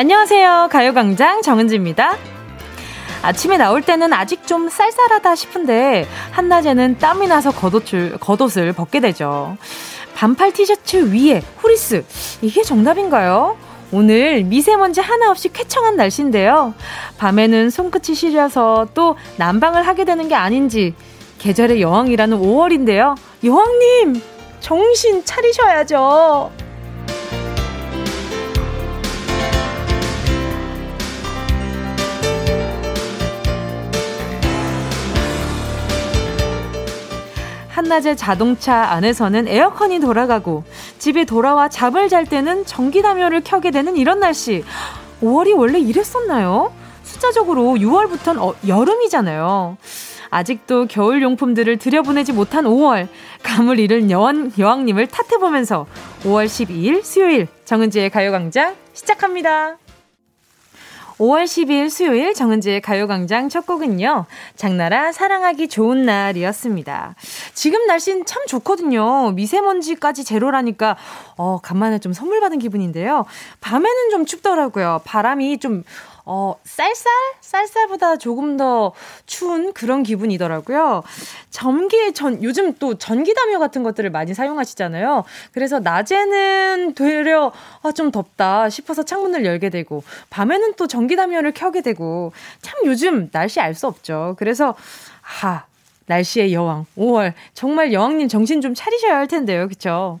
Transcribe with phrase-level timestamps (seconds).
[0.00, 0.68] 안녕하세요.
[0.72, 2.16] 가요광장 정은지입니다.
[3.20, 9.58] 아침에 나올 때는 아직 좀 쌀쌀하다 싶은데 한낮에는 땀이 나서 겉옷을, 겉옷을 벗게 되죠.
[10.14, 12.06] 반팔 티셔츠 위에 후리스.
[12.40, 13.58] 이게 정답인가요?
[13.92, 16.72] 오늘 미세먼지 하나 없이 쾌청한 날씨인데요.
[17.18, 20.94] 밤에는 손끝이 시려서 또 난방을 하게 되는 게 아닌지
[21.40, 23.18] 계절의 여왕이라는 5월인데요.
[23.44, 24.22] 여왕님!
[24.60, 26.52] 정신 차리셔야죠.
[37.90, 40.62] 한낮에 자동차 안에서는 에어컨이 돌아가고
[41.00, 44.64] 집에 돌아와 잠을 잘 때는 전기 담요를 켜게 되는 이런 날씨.
[45.20, 46.72] 5월이 원래 이랬었나요?
[47.02, 49.76] 숫자적으로 6월부터는 어, 여름이잖아요.
[50.30, 53.08] 아직도 겨울 용품들을 들여보내지 못한 5월.
[53.42, 55.86] 감을 잃은 여왕, 여왕님을 탓해보면서
[56.22, 59.78] 5월 12일 수요일 정은지의 가요광장 시작합니다.
[61.20, 64.24] 5월 12일 수요일 정은지의 가요광장 첫 곡은요.
[64.56, 67.14] 장나라 사랑하기 좋은 날이었습니다.
[67.52, 69.32] 지금 날씨는 참 좋거든요.
[69.32, 70.96] 미세먼지까지 제로라니까
[71.36, 73.26] 어, 간만에 좀 선물 받은 기분인데요.
[73.60, 75.02] 밤에는 좀 춥더라고요.
[75.04, 75.84] 바람이 좀
[76.32, 77.10] 어, 쌀쌀?
[77.40, 78.92] 쌀쌀보다 조금 더
[79.26, 81.02] 추운 그런 기분이더라고요.
[81.50, 85.24] 전기, 전, 요즘 또 전기담요 같은 것들을 많이 사용하시잖아요.
[85.50, 87.50] 그래서 낮에는 되려,
[87.82, 93.58] 아, 좀 덥다 싶어서 창문을 열게 되고, 밤에는 또 전기담요를 켜게 되고, 참 요즘 날씨
[93.58, 94.36] 알 수 없죠.
[94.38, 94.76] 그래서,
[95.22, 95.64] 하,
[96.10, 99.68] 날씨의 여왕 5월 정말 여왕님 정신 좀 차리셔야 할 텐데요.
[99.68, 100.18] 그쵸?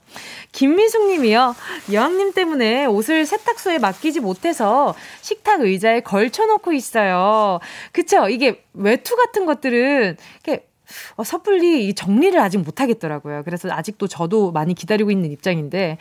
[0.52, 1.54] 김미숙 님이요.
[1.92, 7.58] 여왕님 때문에 옷을 세탁소에 맡기지 못해서 식탁 의자에 걸쳐 놓고 있어요.
[7.92, 8.28] 그쵸?
[8.28, 10.69] 이게 외투 같은 것들은 이렇게
[11.16, 13.42] 어, 섣불리 정리를 아직 못하겠더라고요.
[13.44, 15.98] 그래서 아직도 저도 많이 기다리고 있는 입장인데,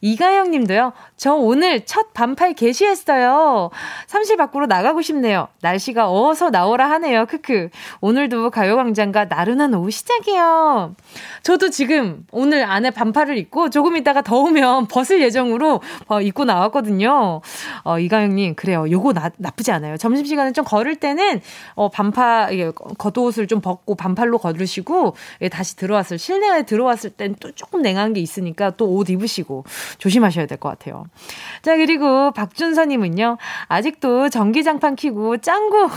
[0.00, 3.70] 이가영 님도요, 저 오늘 첫 반팔 개시했어요.
[4.06, 5.48] 사실 밖으로 나가고 싶네요.
[5.60, 7.26] 날씨가 어서 나오라 하네요.
[7.26, 7.70] 크크.
[8.00, 10.94] 오늘도 가요광장과 나른한 오후 시작이에요.
[11.42, 17.40] 저도 지금 오늘 안에 반팔을 입고 조금 있다가 더우면 벗을 예정으로 어, 입고 나왔거든요.
[17.84, 18.90] 어, 이가영 님, 그래요.
[18.90, 19.96] 요거 나, 나쁘지 않아요.
[19.96, 21.40] 점심시간에 좀 걸을 때는,
[21.74, 27.50] 어, 반팔, 겉옷을 좀 벗고 반팔 반팔로 거두시고 예, 다시 들어왔을 실내에 들어왔을 땐 또
[27.52, 29.64] 조금 냉한 게 있으니까 또 옷 입으시고
[29.98, 31.06] 조심하셔야 될 것 같아요.
[31.62, 33.38] 자 그리고 박준서님은요
[33.68, 35.88] 아직도 전기장판 키고 짱구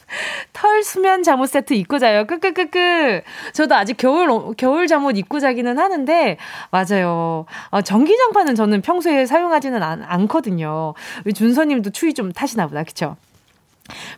[0.52, 2.26] 털 수면 잠옷 세트 입고 자요.
[2.26, 3.22] 끄끄끄끄.
[3.52, 6.36] 저도 아직 겨울 겨울 잠옷 입고 자기는 하는데
[6.70, 7.44] 맞아요.
[7.70, 10.94] 어, 전기장판은 저는 평소에 사용하지는 않, 않거든요.
[11.24, 12.84] 우리 준서님도 추위 좀 타시나 보다.
[12.84, 13.16] 그쵸?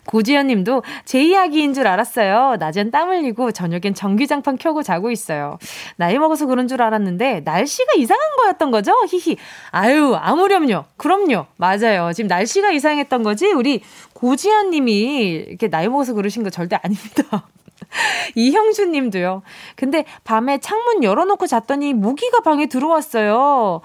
[0.05, 2.57] 고지현 님도 제 이야기인 줄 알았어요.
[2.59, 5.57] 낮엔 땀 흘리고 저녁엔 전기장판 켜고 자고 있어요.
[5.97, 8.93] 나이 먹어서 그런 줄 알았는데 날씨가 이상한 거였던 거죠?
[9.09, 9.37] 히히.
[9.71, 10.85] 아유, 아무렴요.
[10.95, 11.47] 그럼요.
[11.57, 12.13] 맞아요.
[12.13, 13.51] 지금 날씨가 이상했던 거지.
[13.51, 13.81] 우리
[14.13, 17.47] 고지현 님이 이렇게 나이 먹어서 그러신 거 절대 아닙니다.
[18.35, 19.43] 이형준 님도요.
[19.75, 23.81] 근데 밤에 창문 열어놓고 잤더니 모기가 방에 들어왔어요.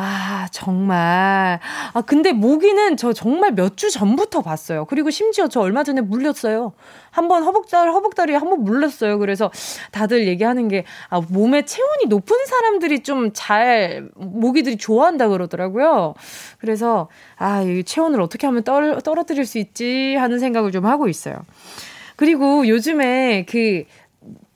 [0.00, 1.58] 아, 정말.
[1.92, 4.84] 아, 근데 모기는 저 정말 몇 주 전부터 봤어요.
[4.86, 6.72] 그리고 심지어 저 얼마 전에 물렸어요.
[7.10, 9.18] 한번 허벅다리, 허벅다리에 한번 물렸어요.
[9.18, 9.50] 그래서
[9.92, 16.14] 다들 얘기하는 게, 아, 몸에 체온이 높은 사람들이 좀 잘, 모기들이 좋아한다 그러더라고요.
[16.58, 21.36] 그래서, 아, 이 체온을 어떻게 하면 떨, 떨어뜨릴 수 있지 하는 생각을 좀 하고 있어요.
[22.16, 23.84] 그리고 요즘에 그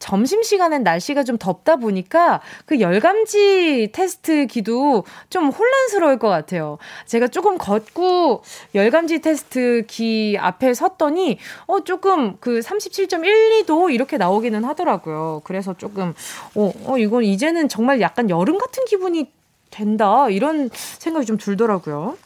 [0.03, 6.79] 점심시간엔 날씨가 좀 덥다 보니까 그 열감지 테스트 기도 좀 혼란스러울 것 같아요.
[7.07, 8.43] 제가 조금 걷고
[8.75, 15.43] 열감지 테스트 기 앞에 섰더니 어 조금 그 37.12도 이렇게 나오기는 하더라고요.
[15.45, 16.15] 그래서 조금
[16.57, 19.31] 어, 어 이건 이제는 정말 약간 여름 같은 기분이
[19.71, 22.17] 된다 이런 생각이 좀 들더라고요.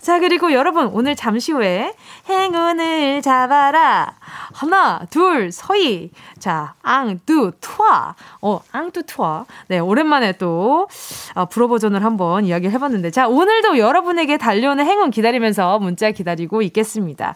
[0.00, 1.94] 자, 그리고 여러분, 오늘 잠시 후에
[2.28, 4.16] 행운을 잡아라.
[4.52, 6.10] 하나, 둘, 서희.
[6.38, 8.14] 자, 앙뚜, 투아.
[8.40, 9.44] 어, 앙뚜, 투아.
[9.68, 10.88] 네, 오랜만에 또,
[11.34, 13.10] 어, 불어 버전을 한번 이야기를 해봤는데.
[13.10, 17.34] 자, 오늘도 여러분에게 달려오는 행운 기다리면서 문자 기다리고 있겠습니다.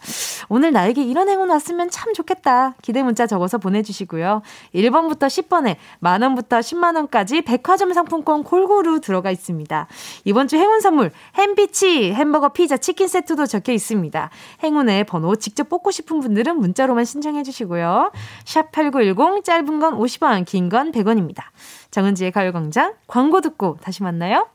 [0.49, 2.75] 오늘 나에게 이런 행운 왔으면 참 좋겠다.
[2.81, 4.41] 기대 문자 적어서 보내주시고요.
[4.73, 9.87] 1번부터 10번에 만 원부터 10만 원까지 백화점 상품권 골고루 들어가 있습니다.
[10.25, 14.29] 이번 주 행운 선물, 햄피치, 햄버거 피자, 치킨 세트도 적혀 있습니다.
[14.63, 18.11] 행운의 번호 직접 뽑고 싶은 분들은 문자로 만 신청해 주시고요.
[18.45, 18.71] 샵89
[19.15, 21.43] 8910 짧은 건 50원, 긴 건 100원입니다.
[21.91, 24.47] 정은지의 가요광장 광고 듣고 다시 만나요.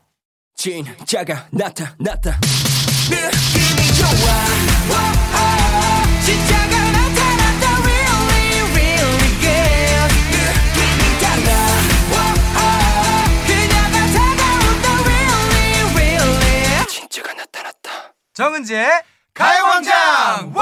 [0.55, 2.39] 진짜가 나타났다.
[3.09, 4.09] 느낌이 좋아.
[4.89, 4.93] 오,
[5.35, 7.65] 오, 진짜가 나타났다.
[7.83, 10.13] Really, really good.
[10.31, 11.49] 느낌이 달라.
[12.11, 12.15] 오,
[12.55, 12.59] 오,
[13.45, 14.85] 그녀가 다가온다.
[15.03, 16.87] Really, really.
[16.87, 18.13] 진짜가 나타났다.
[18.33, 18.87] 정은지의
[19.33, 20.53] 가요광장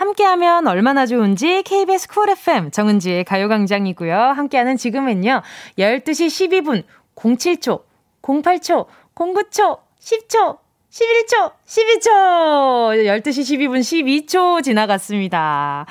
[0.00, 4.16] 함께하면 얼마나 좋은지 KBS 쿨 FM 정은지의 가요광장이고요.
[4.16, 5.42] 함께하는 지금은요.
[5.78, 7.82] 12시 12분 07초,
[8.22, 10.58] 08초, 09초, 10초,
[10.90, 12.10] 11초, 12초,
[13.04, 15.84] 12시 12분 12초 지나갔습니다.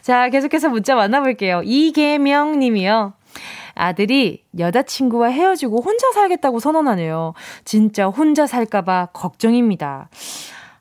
[0.00, 1.60] 자, 계속해서 문자 만나볼게요.
[1.62, 3.12] 이계명 님이요.
[3.74, 7.34] 아들이 여자친구와 헤어지고 혼자 살겠다고 선언하네요.
[7.66, 10.08] 진짜 혼자 살까봐 걱정입니다.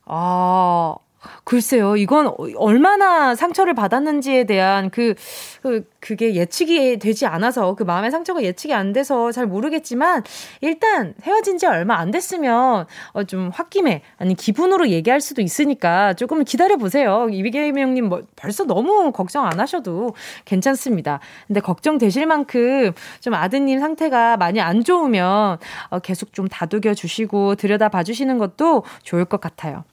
[0.06, 0.96] 아,
[1.44, 5.16] 글쎄요, 이건 얼마나 상처를 받았는지에 대한 그,
[5.62, 10.24] 그, 그게 예측이 되지 않아서, 그 마음의 상처가 예측이 안 돼서 잘 모르겠지만,
[10.62, 16.44] 일단 헤어진 지 얼마 안 됐으면, 어, 좀 홧김에, 아니, 기분으로 얘기할 수도 있으니까 조금
[16.46, 17.28] 기다려 보세요.
[17.30, 20.14] 이비계명님 뭐, 벌써 너무 걱정 안 하셔도
[20.46, 21.20] 괜찮습니다.
[21.48, 25.58] 근데 걱정되실 만큼 좀 아드님 상태가 많이 안 좋으면,
[25.90, 29.84] 어, 계속 좀 다독여 주시고, 들여다 봐 주시는 것도 좋을 것 같아요.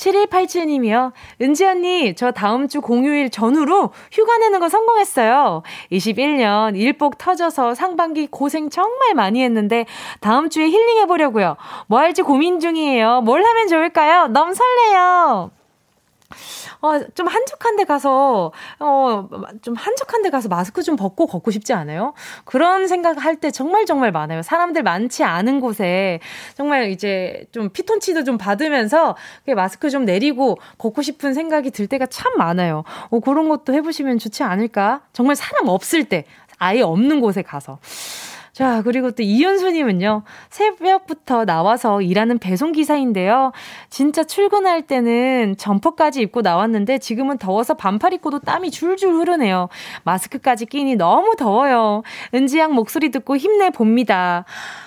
[0.00, 1.12] 7187님이요.
[1.42, 5.62] 은지 언니, 저 다음 주 공휴일 전후로 휴가 내는 거 성공했어요.
[5.92, 9.84] 21년 일복 터져서 상반기 고생 정말 많이 했는데
[10.20, 11.56] 다음 주에 힐링해보려고요.
[11.86, 13.20] 뭐 할지 고민 중이에요.
[13.22, 14.28] 뭘 하면 좋을까요?
[14.28, 15.59] 너무 설레요.
[16.82, 19.28] 어, 좀 한적한 데 가서, 어,
[19.62, 22.14] 좀 한적한 데 가서 마스크 좀 벗고 걷고 싶지 않아요?
[22.44, 24.42] 그런 생각 할 때 정말 정말 많아요.
[24.42, 26.20] 사람들 많지 않은 곳에
[26.54, 29.16] 정말 이제 좀 피톤치도 좀 받으면서
[29.56, 32.84] 마스크 좀 내리고 걷고 싶은 생각이 들 때가 참 많아요.
[33.10, 35.02] 어, 그런 것도 해보시면 좋지 않을까?
[35.12, 36.24] 정말 사람 없을 때,
[36.58, 37.78] 아예 없는 곳에 가서.
[38.60, 43.52] 자, 그리고 또 이윤수님은요, 새벽부터 나와서 일하는 배송기사인데요.
[43.88, 49.70] 진짜 출근할 때는 점퍼까지 입고 나왔는데 지금은 더워서 반팔 입고도 땀이 줄줄 흐르네요.
[50.04, 52.02] 마스크까지 끼니 너무 더워요.
[52.34, 54.44] 은지양 목소리 듣고 힘내봅니다.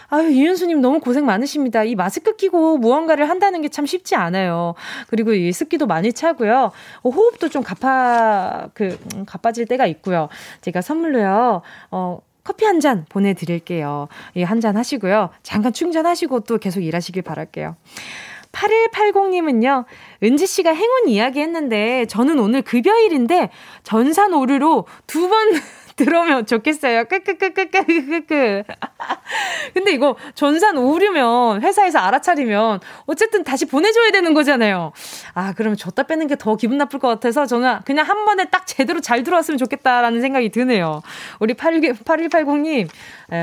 [0.10, 1.84] 아유, 이윤수님 너무 고생 많으십니다.
[1.84, 4.76] 이 마스크 끼고 무언가를 한다는 게 참 쉽지 않아요.
[5.08, 6.72] 그리고 이 습기도 많이 차고요.
[7.02, 10.30] 어, 호흡도 좀 가파, 그, 음, 가빠질 때가 있고요.
[10.62, 14.08] 제가 선물로요, 어, 커피 한 잔 보내드릴게요.
[14.36, 15.30] 예, 한 잔 하시고요.
[15.44, 17.76] 잠깐 충전하시고 또 계속 일하시길 바랄게요.
[18.52, 19.86] 8180님은요,
[20.24, 23.50] 은지 씨가 행운 이야기 했는데, 저는 오늘 급여일인데,
[23.84, 25.54] 전산 오류로 두 번,
[25.98, 27.06] 들어오면 좋겠어요.
[27.06, 28.64] 끄끄끄끄끄끄끄.
[29.74, 34.92] 근데 이거 전산 오류면 회사에서 알아차리면 어쨌든 다시 보내줘야 되는 거잖아요.
[35.34, 38.68] 아, 그러면 줬다 빼는 게 더 기분 나쁠 것 같아서 저는 그냥 한 번에 딱
[38.68, 41.02] 제대로 잘 들어왔으면 좋겠다라는 생각이 드네요.
[41.40, 42.90] 우리 8180님,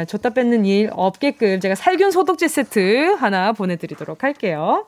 [0.06, 4.84] 줬다 뺏는 일 없게끔 제가 살균 소독제 세트 하나 보내드리도록 할게요.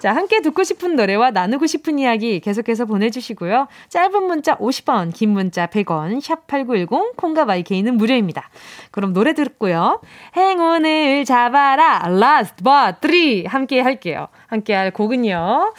[0.00, 3.68] 자, 함께 듣고 싶은 노래와 나누고 싶은 이야기 계속해서 보내주시고요.
[3.90, 8.48] 짧은 문자 50원, 긴 문자 100원, 샵8910, 콩과 마이케이는 무료입니다.
[8.92, 10.00] 그럼 노래 듣고요.
[10.36, 13.44] 행운을 잡아라, last but three.
[13.44, 14.28] 함께 할게요.
[14.46, 15.74] 함께 할 곡은요.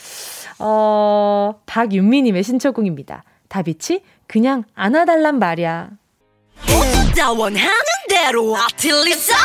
[0.60, 3.24] 어, 박윤미님의 신청곡입니다.
[3.50, 5.90] 다비치, 그냥 안아달란 말이야.
[7.38, 7.70] 원하는
[8.08, 9.36] 대로 아틀리사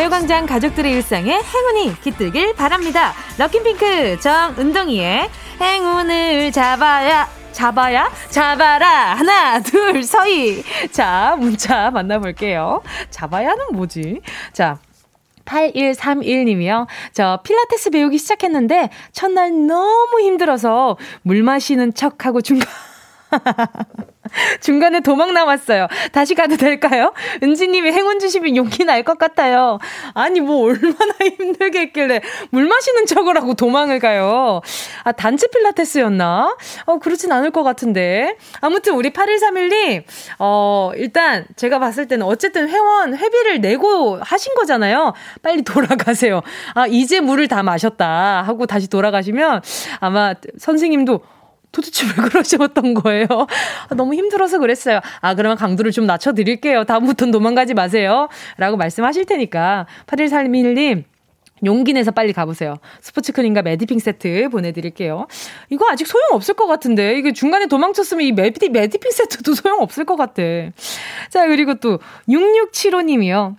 [0.00, 3.12] 가요광장 가족들의 일상에 행운이 깃들길 바랍니다.
[3.36, 5.28] 럭키핑크 정은동이의
[5.60, 14.22] 행운을 잡아야 잡아야 잡아라 하나 둘 서희 자 문자 만나볼게요 잡아야는 뭐지
[14.54, 14.78] 자
[15.44, 16.86] 8131님이요.
[17.12, 22.66] 저 필라테스 배우기 시작했는데 첫날 너무 힘들어서 물 마시는 척하고 중간
[24.60, 25.88] 중간에 도망 나왔어요.
[26.12, 27.12] 다시 가도 될까요?
[27.42, 29.78] 은지님이 행운 주시면 용기 날 것 같아요.
[30.14, 32.20] 아니, 뭐, 얼마나 힘들게 했길래
[32.50, 34.60] 물 마시는 척을 하고 도망을 가요.
[35.04, 36.56] 아, 단체 필라테스였나?
[36.84, 38.36] 어, 그렇진 않을 것 같은데.
[38.60, 40.04] 아무튼, 우리 8131님,
[40.38, 45.14] 어, 일단, 제가 봤을 때는 어쨌든 회원, 회비를 내고 하신 거잖아요.
[45.42, 46.42] 빨리 돌아가세요.
[46.74, 48.42] 아, 이제 물을 다 마셨다.
[48.42, 49.62] 하고 다시 돌아가시면
[50.00, 51.20] 아마 선생님도
[51.72, 53.26] 도대체 왜 그러셨던 거예요?
[53.88, 55.00] 아, 너무 힘들어서 그랬어요.
[55.20, 56.84] 아, 그러면 강도를 좀 낮춰드릴게요.
[56.84, 58.28] 다음부터는 도망가지 마세요.
[58.56, 59.86] 라고 말씀하실 테니까.
[60.06, 61.04] 8131님,
[61.64, 62.76] 용기 내서 빨리 가보세요.
[63.00, 65.26] 스포츠 크림과 매디핑 세트 보내드릴게요.
[65.68, 67.18] 이거 아직 소용없을 것 같은데.
[67.18, 70.42] 이게 중간에 도망쳤으면 이 매디, 매디핑 세트도 소용없을 것 같아.
[71.28, 71.98] 자, 그리고 또
[72.28, 73.56] 6675님이요.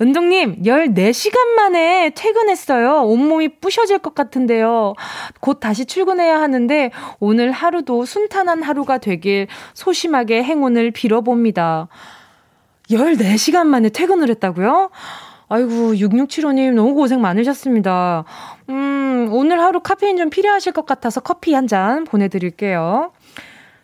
[0.00, 3.02] 은동님, 14시간 만에 퇴근했어요.
[3.04, 4.94] 온몸이 부셔질 것 같은데요.
[5.40, 11.88] 곧 다시 출근해야 하는데, 오늘 하루도 순탄한 하루가 되길 소심하게 행운을 빌어봅니다.
[12.90, 14.90] 14시간 만에 퇴근을 했다고요?
[15.48, 18.24] 아이고, 6675님 너무 고생 많으셨습니다.
[18.68, 23.12] 음, 오늘 하루 카페인 좀 필요하실 것 같아서 커피 한 잔 보내드릴게요.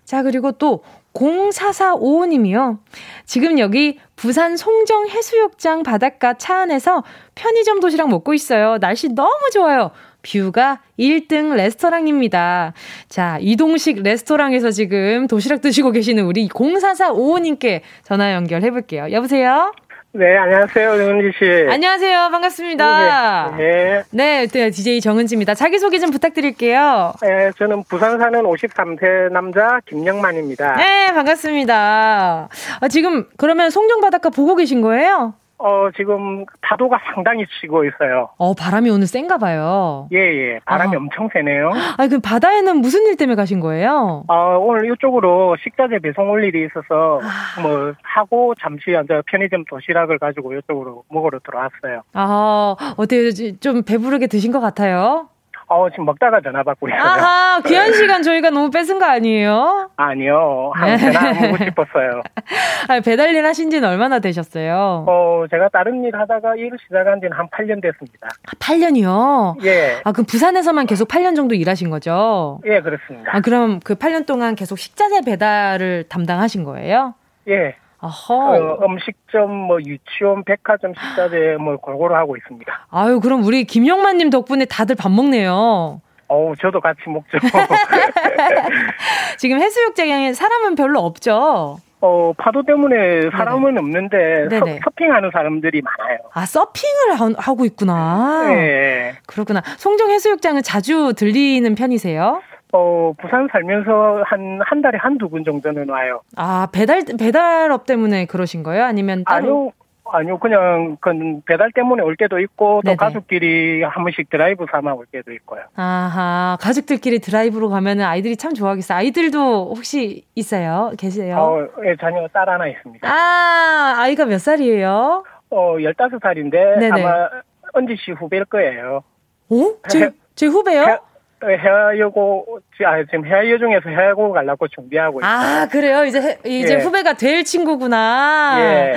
[0.05, 0.83] 자, 그리고 또
[1.15, 2.79] 0445님이요.
[3.25, 7.03] 지금 여기 부산 송정 해수욕장 바닷가 차 안에서
[7.35, 8.79] 편의점 도시락 먹고 있어요.
[8.79, 9.91] 날씨 너무 좋아요.
[10.23, 12.73] 뷰가 1등 레스토랑입니다.
[13.09, 19.09] 자, 이동식 레스토랑에서 지금 도시락 드시고 계시는 우리 0445님께 전화 연결해 볼게요.
[19.11, 19.73] 여보세요?
[20.15, 21.67] 네, 안녕하세요, 정은지 씨.
[21.71, 23.55] 안녕하세요, 반갑습니다.
[23.57, 24.03] 네.
[24.11, 25.55] 네, 네, DJ 정은지입니다.
[25.55, 27.15] 자기소개 좀 부탁드릴게요.
[27.23, 30.77] 네, 저는 부산 사는 53세 남자 김영만입니다.
[30.77, 32.49] 네, 반갑습니다.
[32.81, 35.33] 아, 지금 그러면 송정 바닷가 보고 계신 거예요?
[35.63, 38.31] 어, 지금 파도가 상당히 치고 있어요.
[38.37, 40.09] 어, 바람이 오늘 센가 봐요.
[40.13, 40.61] 예, 예.
[40.65, 40.99] 바람이 아.
[40.99, 41.71] 엄청 세네요.
[41.99, 44.25] 아, 그럼 바다에는 무슨 일 때문에 가신 거예요?
[44.29, 47.61] 어, 오늘 이쪽으로 식자재 배송 올 일이 있어서 아.
[47.61, 52.03] 뭐 하고 잠시 앉아 편의점 도시락을 가지고 이쪽으로 먹으러 들어왔어요.
[52.13, 53.31] 아, 어때요?
[53.61, 55.29] 좀 배부르게 드신 것 같아요?
[55.73, 57.01] 어, 지금 먹다가 전화 받고 있어요.
[57.01, 59.91] 아하, 귀한 시간 저희가 너무 뺏은 거 아니에요?
[59.97, 60.73] 아니요.
[60.75, 62.23] 한 전화 먹고 싶었어요.
[62.89, 65.07] 아, 배달 일 하신 지는 얼마나 되셨어요?
[65.09, 68.29] 어, 제가 다른 일 하다가 일을 시작한 지는 한 8년 됐습니다.
[68.59, 69.65] 8년이요?
[69.65, 70.01] 예.
[70.05, 72.61] 아, 그럼 부산에서만 계속 8년 정도 일하신 거죠?
[72.67, 73.31] 예, 그렇습니다.
[73.35, 77.15] 아, 그럼 그 8년 동안 계속 식자재 배달을 담당하신 거예요?
[77.49, 77.75] 예.
[78.09, 82.87] 어, 음식점, 뭐 유치원, 백화점 식자재 뭐 골고루 하고 있습니다.
[82.91, 86.01] 아유, 그럼 우리 김영만님 덕분에 다들 밥 먹네요.
[86.27, 87.39] 어우, 저도 같이 먹죠.
[89.39, 91.79] 지금 해수욕장에 사람은 별로 없죠?
[92.01, 94.81] 어, 파도 때문에 사람은 없는데 서, 네네.
[94.83, 96.19] 서핑하는 사람들이 많아요.
[96.33, 98.47] 아, 서핑을 하, 하고 있구나.
[98.49, 99.13] 예.
[99.27, 99.63] 그렇구나.
[99.77, 102.41] 송정 해수욕장은 자주 들리는 편이세요?
[102.73, 106.23] 어, 부산 살면서 한, 한 달에 한두 번 정도는 와요.
[106.37, 108.85] 아, 배달, 배달업 때문에 그러신 거예요?
[108.85, 109.37] 아니면 따로?
[109.47, 109.73] 아니요,
[110.05, 111.11] 아니요, 그냥, 그
[111.47, 112.97] 배달 때문에 올 때도 있고, 또 네네.
[112.97, 115.61] 가족끼리 한 번씩 드라이브 삼아 올 때도 있고요.
[115.77, 118.97] 아하, 가족들끼리 드라이브로 가면은 아이들이 참 좋아하겠어요.
[118.97, 120.93] 아이들도 혹시 있어요?
[120.99, 121.37] 계세요?
[121.37, 123.07] 어, 예, 자녀 딸 하나 있습니다.
[123.07, 125.25] 아, 아이가 몇 살이에요?
[125.51, 127.03] 어, 15살인데, 네네.
[127.05, 127.29] 아마,
[127.75, 129.03] 언지 씨 후배일 거예요.
[129.51, 129.77] 오?
[129.89, 130.99] 제, 제 후배요?
[131.45, 135.31] 해- 해외여고, 아, 지금 해외여 중에서 해외고 가려고 준비하고 있어요.
[135.33, 136.05] 아, 그래요?
[136.05, 136.79] 이제, 해- 이제 예.
[136.79, 138.55] 후배가 될 친구구나.
[138.59, 138.95] 예.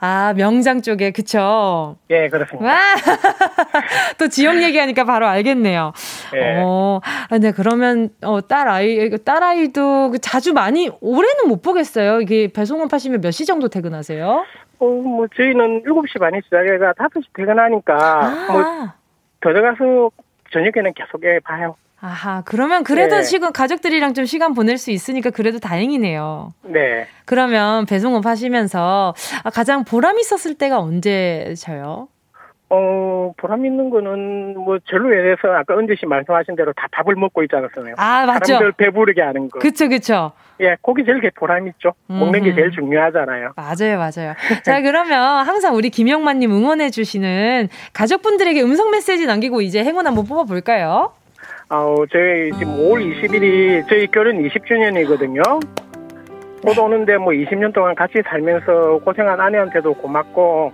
[0.00, 1.96] 아, 명장 쪽에, 그쵸?
[2.10, 2.68] 예, 그렇습니다.
[2.70, 2.78] 와!
[4.18, 5.92] 또 지역 얘기하니까 바로 알겠네요.
[6.36, 6.62] 예.
[6.62, 12.20] 어, 아, 네, 그러면, 어, 딸 아이, 딸 아이도 그 자주 많이, 올해는 못 보겠어요.
[12.20, 14.44] 이게 배송업 하시면 몇 시 정도 퇴근하세요?
[14.80, 17.94] 어, 뭐, 저희는 7시 반에 시작해가 5시 퇴근하니까,
[18.52, 18.94] 뭐, 아,
[19.40, 20.10] 들어가서
[20.52, 21.76] 저녁에는 계속 해 봐요.
[22.00, 23.22] 아하, 그러면 그래도 예.
[23.22, 26.52] 지금 가족들이랑 좀 시간 보낼 수 있으니까 그래도 다행이네요.
[26.62, 27.08] 네.
[27.24, 32.08] 그러면 배송업 하시면서 아, 가장 보람 있었을 때가 언제셔요?
[32.70, 37.42] 어, 보람 있는 거는, 뭐, 전루에 대해서 아까 은지 씨 말씀하신 대로 다 밥을 먹고
[37.42, 37.94] 있지 않았어요.
[37.96, 38.54] 아, 맞죠?
[38.54, 39.58] 사람들 배부르게 하는 거.
[39.58, 40.32] 그쵸, 그쵸.
[40.60, 41.92] 예, 거기 제일 보람 있죠.
[42.08, 42.56] 먹는 게 음흠.
[42.56, 43.52] 제일 중요하잖아요.
[43.56, 44.34] 맞아요, 맞아요.
[44.64, 51.12] 자, 그러면 항상 우리 김영만님 응원해주시는 가족분들에게 음성 메시지 남기고 이제 행운 한번 뽑아볼까요?
[51.70, 55.42] 어, 저희 지금 5월 20일이 저희 결혼 20주년이거든요.
[56.64, 60.72] 곧 오는데 뭐 20년 동안 같이 살면서 고생한 아내한테도 고맙고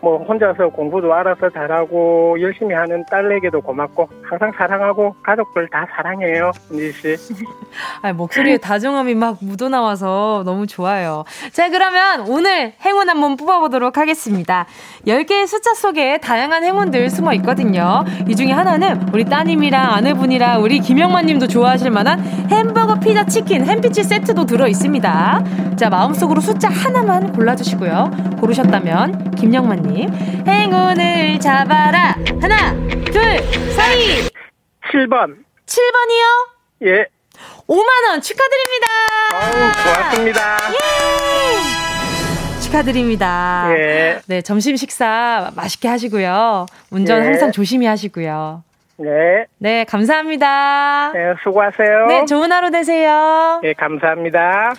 [0.00, 6.92] 뭐 혼자서 공부도 알아서 잘하고 열심히 하는 딸에게도 고맙고 항상 사랑하고 가족들 다 사랑해요, 은지
[6.92, 7.16] 씨.
[8.02, 11.24] 아, 목소리에 다정함이 막 묻어 나와서 너무 좋아요.
[11.52, 14.66] 자, 그러면 오늘 행운 한번 뽑아보도록 하겠습니다.
[15.06, 18.04] 10개의 숫자 속에 다양한 행운들 숨어 있거든요.
[18.28, 24.04] 이 중에 하나는 우리 따님이랑 아내분이랑 우리 김영만 님도 좋아하실 만한 햄버거, 피자, 치킨, 햄피치
[24.04, 25.44] 세트도 들어 있습니다.
[25.76, 28.36] 자, 마음속으로 숫자 하나만 골라주시고요.
[28.40, 30.08] 고르셨다면, 김영만 님,
[30.46, 32.14] 행운을 잡아라.
[32.40, 32.72] 하나,
[33.04, 33.22] 둘,
[33.74, 34.28] 서희!
[34.90, 35.36] 7번.
[35.66, 36.86] 7번이요?
[36.86, 37.06] 예.
[37.66, 38.86] 5만원 축하드립니다!
[39.34, 40.56] 어우, 고맙습니다.
[42.62, 43.68] 축하드립니다.
[43.76, 44.20] 예.
[44.26, 46.66] 네, 점심 식사 맛있게 하시고요.
[46.90, 47.26] 운전 예.
[47.26, 48.62] 항상 조심히 하시고요.
[48.98, 49.46] 네.
[49.58, 51.12] 네, 감사합니다.
[51.12, 52.06] 네, 수고하세요.
[52.06, 53.60] 네, 좋은 하루 되세요.
[53.64, 54.72] 예, 감사합니다.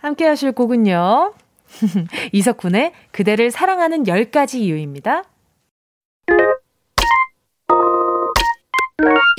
[0.00, 1.32] 함께 하실 곡은요.
[2.32, 5.24] 이석훈의 그대를 사랑하는 10가지 이유입니다.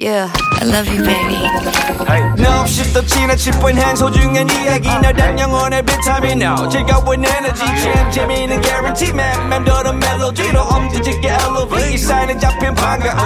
[0.01, 0.27] Yeah,
[0.59, 2.43] I love you, baby.
[2.43, 4.89] 너 없이 또 지나칠 뻔한 소중한 이야기.
[4.89, 6.41] 너란 영혼의 비타민.
[6.41, 7.63] now 즐거운 에너지.
[7.63, 9.47] 참 재미있는 guarantee man.
[9.47, 13.17] 맘대로 멜로디로 엄지짓게 elevate 이 사인은 잡힌 반가움.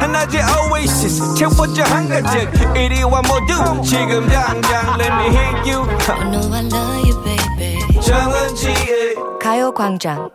[0.00, 1.34] 하나의 oasis.
[1.34, 3.82] 채워져 한가득 이리와 모두.
[3.82, 5.88] 지금 당장 let me hit you.
[6.10, 7.75] I know I love you, baby.
[7.94, 10.30] 정은지의 가요광장.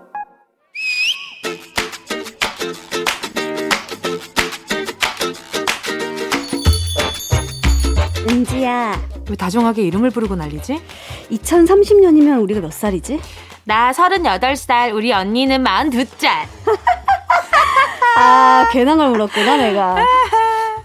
[8.30, 10.82] 은지야, 왜 다정하게 이름을 부르고 난리지?
[11.32, 13.20] 2030년이면 우리가 몇 살이지?
[13.64, 16.28] 나 38살, 우리 언니는 42살.
[18.18, 19.96] 아, 괜한 걸 물었구나, 내가.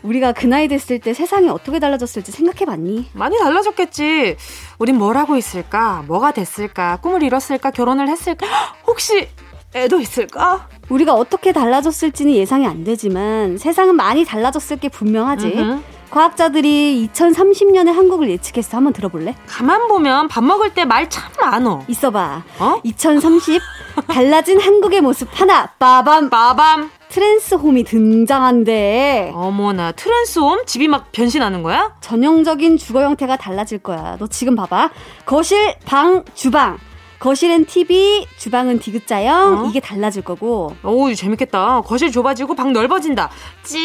[0.07, 3.11] 우리가 그 나이 됐을 때 세상이 어떻게 달라졌을지 생각해봤니?
[3.13, 4.37] 많이 달라졌겠지.
[4.79, 6.05] 우린 뭘 하고 있을까?
[6.07, 6.99] 뭐가 됐을까?
[6.99, 7.73] 꿈을 이뤘을까?
[7.73, 8.47] 결혼을 했을까?
[8.87, 9.29] 혹시
[9.75, 10.69] 애도 있을까?
[10.89, 15.47] 우리가 어떻게 달라졌을지는 예상이 안 되지만 세상은 많이 달라졌을 게 분명하지.
[15.49, 15.83] 음흠.
[16.11, 18.77] 과학자들이 2030년에 한국을 예측했어.
[18.77, 19.35] 한번 들어볼래?
[19.47, 21.83] 가만 보면 밥 먹을 때 말 참 많어.
[21.89, 22.43] 있어봐.
[22.59, 22.81] 어?
[22.83, 23.61] 2030
[24.09, 26.91] 달라진 한국의 모습 하나 빠밤 빠밤.
[27.09, 29.31] 트랜스홈이 등장한대.
[29.35, 31.95] 어머나 트랜스홈 집이 막 변신하는 거야?
[32.01, 34.17] 전형적인 주거 형태가 달라질 거야.
[34.19, 34.91] 너 지금 봐봐.
[35.25, 36.79] 거실, 방, 주방.
[37.19, 39.59] 거실엔 TV, 주방은 디귿자형.
[39.65, 39.67] 어?
[39.69, 40.75] 이게 달라질 거고.
[40.85, 41.83] 오 재밌겠다.
[41.83, 43.31] 거실 좁아지고 방 넓어진다.
[43.65, 43.81] 찡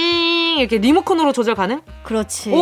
[0.60, 1.82] 이렇게 리모컨으로 조절 가능?
[2.04, 2.52] 그렇지.
[2.52, 2.56] 오.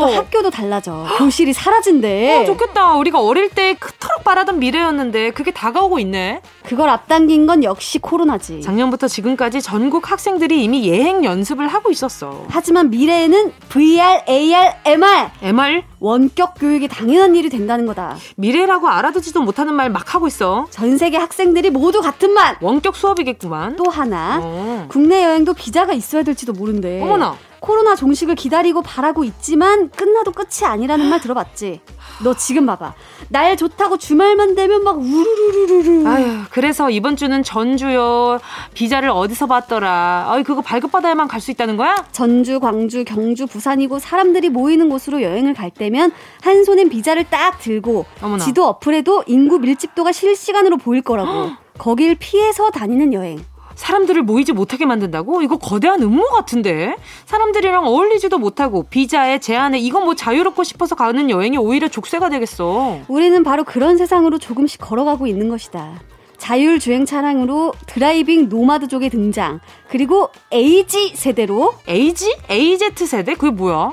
[0.00, 1.06] 또 학교도 달라져.
[1.18, 2.42] 교실이 사라진대.
[2.42, 2.94] 어, 좋겠다.
[2.94, 6.40] 우리가 어릴 때 그토록 바라던 미래였는데 그게 다가오고 있네.
[6.64, 8.60] 그걸 앞당긴 건 역시 코로나지.
[8.62, 12.44] 작년부터 지금까지 전국 학생들이 이미 예행 연습을 하고 있었어.
[12.48, 18.16] 하지만 미래에는 VR, AR, MR MR 원격 교육이 당연한 일이 된다는 거다.
[18.36, 20.66] 미래라고 알아듣지도 못하는 말막 하고 있어.
[20.68, 22.58] 전 세계 학생들이 모두 같은 말.
[22.60, 23.76] 원격 수업이겠구만.
[23.76, 24.84] 또 하나 어.
[24.88, 27.00] 국내 여행도 비자가 있어야 될지도 모른대.
[27.02, 27.34] 어머나.
[27.60, 31.80] 코로나 종식을 기다리고 바라고 있지만 끝나도 끝이 아니라는 말 들어봤지.
[32.22, 32.94] 너 지금 봐봐.
[33.28, 36.06] 날 좋다고 주말만 되면 막 우르르르르르.
[36.08, 38.38] 아휴, 그래서 이번 주는 전주요.
[38.74, 40.26] 비자를 어디서 봤더라.
[40.28, 42.06] 아이, 그거 발급받아야만 갈 수 있다는 거야?
[42.12, 46.10] 전주, 광주, 경주, 부산이고 사람들이 모이는 곳으로 여행을 갈 때면
[46.42, 48.42] 한 손엔 비자를 딱 들고 어머나.
[48.44, 51.50] 지도 어플에도 인구 밀집도가 실시간으로 보일 거라고.
[51.78, 53.38] 거길 피해서 다니는 여행.
[53.76, 55.42] 사람들을 모이지 못하게 만든다고?
[55.42, 56.96] 이거 거대한 음모 같은데?
[57.26, 62.98] 사람들이랑 어울리지도 못하고 비자에 제한에 이건 뭐 자유롭고 싶어서 가는 여행이 오히려 족쇄가 되겠어.
[63.06, 66.00] 우리는 바로 그런 세상으로 조금씩 걸어가고 있는 것이다.
[66.38, 69.60] 자율 주행 차량으로 driving nomad족의 등장.
[69.88, 72.36] 그리고 AZ 세대로 AZ?
[72.50, 73.34] AZ 세대?
[73.34, 73.92] 그게 뭐야?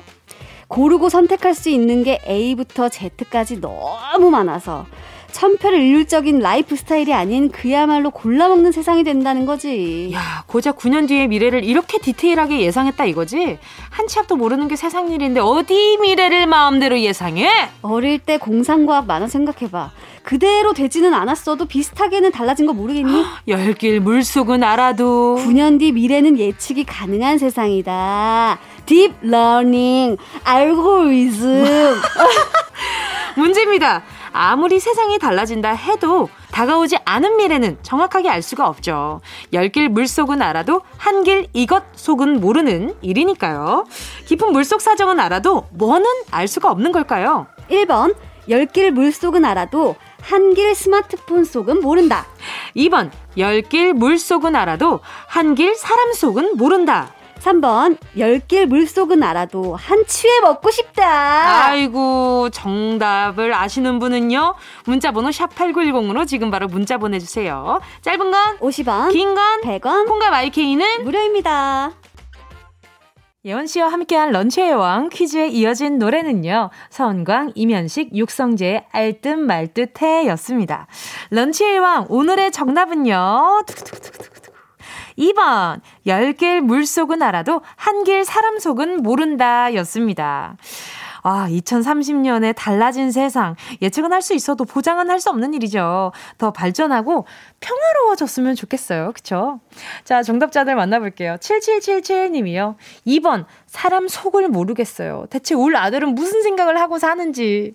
[0.67, 4.85] 고르고 선택할 수 있는 게 A부터 Z까지 너무 많아서
[5.33, 10.11] 천편일률적인 lifestyle이 아닌 그야말로 골라먹는 세상이 된다는 거지.
[10.13, 13.57] 야, 고작 9년 뒤의 미래를 이렇게 디테일하게 예상했다 이거지?
[13.89, 17.49] 한 치 앞도 모르는 게 세상 일인데 어디 미래를 마음대로 예상해?
[17.81, 19.91] 어릴 때 공상과학 만화 생각해봐.
[20.23, 23.25] 그대로 되지는 않았어도 비슷하게는 달라진 거 모르겠니?
[23.47, 28.59] 열길 물속은 알아도 9년 뒤 미래는 예측이 가능한 세상이다.
[28.85, 31.65] deep learning, 알고리즘.
[33.35, 34.03] 문제입니다.
[34.33, 39.21] 아무리 세상이 달라진다 해도 다가오지 않은 미래는 정확하게 알 수가 없죠.
[39.53, 43.85] 열 길 물속은 알아도 한 길 이것 속은 모르는 일이니까요.
[44.27, 47.47] 깊은 물속 사정은 알아도 뭐는 알 수가 없는 걸까요?
[47.69, 48.13] 1번,
[48.49, 52.25] 열 길 물속은 알아도 한 길 스마트폰 속은 모른다.
[52.75, 57.13] 2번 열 길 물속은 알아도 한 길 사람 속은 모른다.
[57.43, 61.67] 3번, 열길 물속은 알아도 한치회 먹고 싶다.
[61.71, 64.55] 아이고 정답을 아시는 분은요.
[64.85, 67.81] 문자 번호 샵 8910으로 지금 바로 문자 보내주세요.
[68.01, 71.91] 짧은 건 50원, 긴 건 100원, 콩과 마이케이는 무료입니다.
[73.45, 76.69] 예원 씨와 함께한 런치의 왕 퀴즈에 이어진 노래는요.
[76.89, 80.87] 서은광, 이면식, 육성재의 알듯 말듯해 였습니다.
[81.31, 83.63] 런치의 왕 오늘의 정답은요.
[83.67, 84.32] 두구두구두구두구.
[85.17, 90.57] 2번 열 길 물속은 알아도 한 길 사람 속은 모른다 였습니다.
[91.25, 93.55] 아, 2030년에 달라진 세상.
[93.81, 96.11] 예측은 할 수 있어도 보장은 할 수 없는 일이죠.
[96.37, 97.25] 더 발전하고
[97.61, 99.13] 평화로워졌으면 좋겠어요.
[99.13, 99.61] 그쵸?
[100.03, 101.37] 자, 정답자들 만나볼게요.
[101.39, 102.75] 7777님이요.
[103.07, 105.27] 2번, 사람 속을 모르겠어요.
[105.29, 107.73] 대체 올 아들은 무슨 생각을 하고 사는지.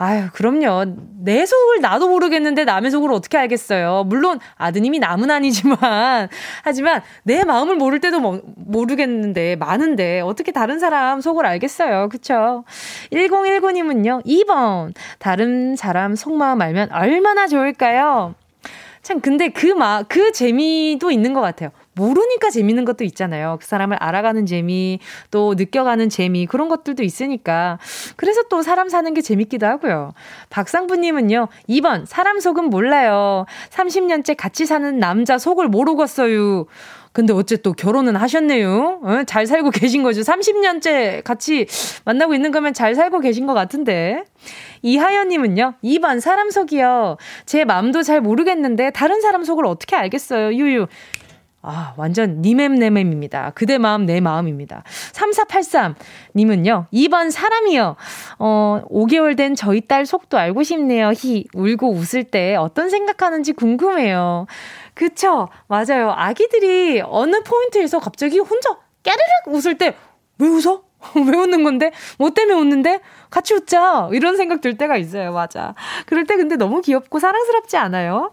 [0.00, 0.84] 아유, 그럼요.
[1.24, 4.04] 내 속을 나도 모르겠는데 남의 속을 어떻게 알겠어요.
[4.06, 6.28] 물론 아드님이 남은 아니지만,
[6.62, 12.10] 하지만 내 마음을 모를 때도 뭐, 모르겠는데, 많은데, 어떻게 다른 사람 속을 알겠어요.
[12.10, 12.62] 그쵸?
[13.10, 14.94] 1019님은요, 2번.
[15.18, 18.36] 다른 사람 속마음 알면 얼마나 좋을까요?
[19.02, 21.70] 참, 근데 그 마, 그 재미도 있는 것 같아요.
[21.98, 23.58] 모르니까 재밌는 것도 있잖아요.
[23.60, 25.00] 그 사람을 알아가는 재미,
[25.32, 27.78] 또 느껴가는 재미, 그런 것들도 있으니까.
[28.16, 30.14] 그래서 또 사람 사는 게 재밌기도 하고요.
[30.48, 33.46] 박상부님은요, 2번, 사람 속은 몰라요.
[33.70, 36.66] 30년째 같이 사는 남자 속을 모르겠어요.
[37.12, 39.00] 근데 어째 또 결혼은 하셨네요.
[39.02, 39.22] 어?
[39.26, 40.20] 잘 살고 계신 거죠.
[40.20, 41.66] 30년째 같이
[42.04, 44.22] 만나고 있는 거면 잘 살고 계신 것 같은데.
[44.82, 47.16] 이하연님은요, 2번 사람 속이요.
[47.44, 50.54] 제 마음도 잘 모르겠는데 다른 사람 속을 어떻게 알겠어요.
[50.54, 50.86] 유유.
[51.60, 53.52] 아, 완전 니맴내맴입니다.
[53.54, 54.84] 그대 마음, 내 마음입니다.
[55.12, 55.96] 3483
[56.36, 57.96] 님은요, 2번 사람이요.
[58.38, 61.10] 어, 5개월 된 저희 딸 속도 알고 싶네요.
[61.10, 64.46] 히, 울고 웃을 때 어떤 생각하는지 궁금해요.
[64.94, 65.48] 그쵸?
[65.66, 66.12] 맞아요.
[66.16, 69.96] 아기들이 어느 포인트에서 갑자기 혼자 깨르륵 웃을 때,
[70.38, 70.82] 왜 웃어?
[71.14, 71.92] 왜 웃는 건데?
[72.18, 73.00] 뭐 때문에 웃는데?
[73.30, 74.10] 같이 웃자.
[74.12, 75.32] 이런 생각 들 때가 있어요.
[75.32, 75.74] 맞아.
[76.06, 78.32] 그럴 때 근데 너무 귀엽고 사랑스럽지 않아요?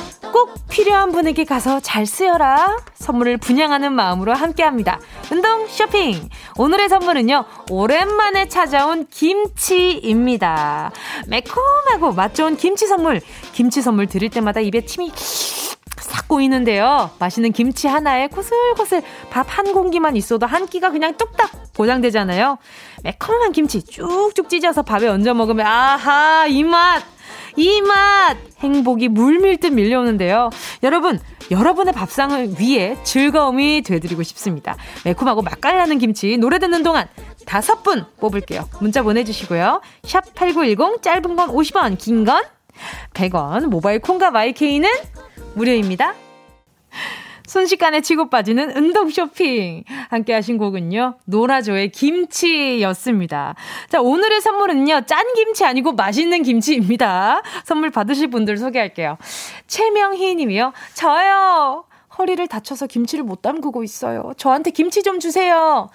[0.31, 2.77] 꼭 필요한 분에게 가서 잘 쓰여라.
[2.95, 4.99] 선물을 분양하는 마음으로 함께 합니다.
[5.31, 6.29] 운동 쇼핑.
[6.57, 10.91] 오늘의 선물은요, 오랜만에 찾아온 김치입니다.
[11.27, 13.21] 매콤하고 맛 좋은 김치 선물.
[13.53, 15.11] 김치 선물 드릴 때마다 입에 침이
[15.97, 17.11] 싹 고이는데요.
[17.19, 22.57] 맛있는 김치 하나에 고슬고슬 밥 한 공기만 있어도 한 끼가 그냥 뚝딱 보장되잖아요.
[23.03, 27.03] 매콤한 김치 쭉쭉 찢어서 밥에 얹어 먹으면 아하 이 맛!
[27.55, 28.37] 이 맛!
[28.59, 30.49] 행복이 물밀듯 밀려오는데요.
[30.83, 34.75] 여러분, 여러분의 밥상을 위해 즐거움이 되드리고 싶습니다.
[35.05, 37.07] 매콤하고 맛깔나는 김치 노래 듣는 동안
[37.45, 38.67] 다섯 분 뽑을게요.
[38.79, 39.81] 문자 보내주시고요.
[40.03, 42.43] 샵 8910 짧은 건 50원, 긴 건
[43.13, 44.89] 100원, 모바일 콩과 마이케이는
[45.55, 46.13] 무료입니다.
[47.51, 49.83] 순식간에 치고 빠지는 운동 쇼핑.
[50.09, 53.55] 함께 하신 곡은요, 노라조의 김치였습니다.
[53.89, 57.41] 자, 오늘의 선물은요, 짠 김치 아니고 맛있는 김치입니다.
[57.65, 59.17] 선물 받으실 분들 소개할게요.
[59.67, 61.83] 최명희 님이요, 저요!
[62.17, 64.31] 허리를 다쳐서 김치를 못 담그고 있어요.
[64.37, 65.89] 저한테 김치 좀 주세요.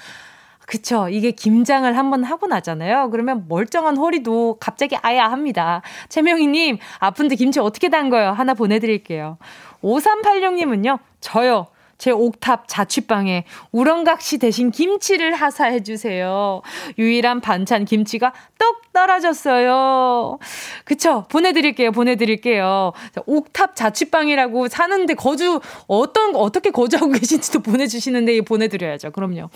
[0.66, 1.08] 그쵸.
[1.08, 3.10] 이게 김장을 한번 하고 나잖아요.
[3.10, 5.80] 그러면 멀쩡한 허리도 갑자기 아야 합니다.
[6.08, 8.32] 최명희님, 아픈데 김치 어떻게 담궈요?
[8.32, 9.38] 하나 보내드릴게요.
[9.82, 11.68] 5386님은요, 저요.
[11.98, 16.60] 제 옥탑 자취방에 우렁각시 대신 김치를 하사해 주세요.
[16.98, 20.38] 유일한 반찬 김치가 똑 떨어졌어요.
[20.84, 21.24] 그쵸?
[21.30, 21.92] 보내드릴게요.
[21.92, 22.92] 보내드릴게요.
[23.24, 29.12] 옥탑 자취방이라고 사는데 거주, 어떤, 어떻게 거주하고 계신지도 보내주시는데 보내드려야죠.
[29.12, 29.48] 그럼요.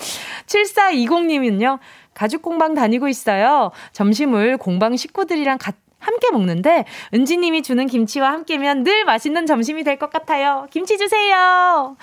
[0.47, 1.79] 7420님은요,
[2.15, 3.71] 가죽 공방 다니고 있어요.
[3.93, 6.85] 점심을 공방 식구들이랑 같이 함께 먹는데
[7.15, 10.67] 은지님이 주는 김치와 함께면 늘 맛있는 점심이 될 것 같아요.
[10.71, 11.97] 김치 주세요.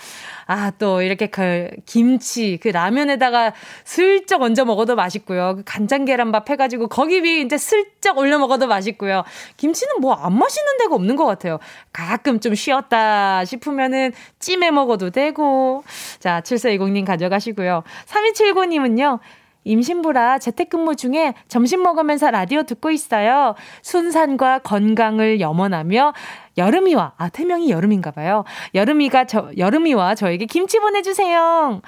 [0.46, 5.56] 아, 또 이렇게 그 김치, 그 라면에다가 슬쩍 얹어 먹어도 맛있고요.
[5.58, 9.24] 그 간장 계란밥 해가지고 거기 위에 이제 슬쩍 올려 먹어도 맛있고요.
[9.58, 11.60] 김치는 뭐 안 맛있는 데가 없는 것 같아요.
[11.92, 15.84] 가끔 좀 쉬었다 싶으면은 찜해 먹어도 되고.
[16.20, 17.84] 자, 7420님 가져가시고요.
[18.08, 19.20] 3279님은요.
[19.68, 23.56] 임신부라 재택근무 중에 점심 먹으면서 라디오 듣고 있어요.
[23.82, 26.14] 순산과 건강을 염원하며
[26.58, 28.44] 여름이와 아 태명이 여름인가 봐요.
[28.74, 31.82] 여름이가 저 여름이와 저에게 김치 보내 주세요.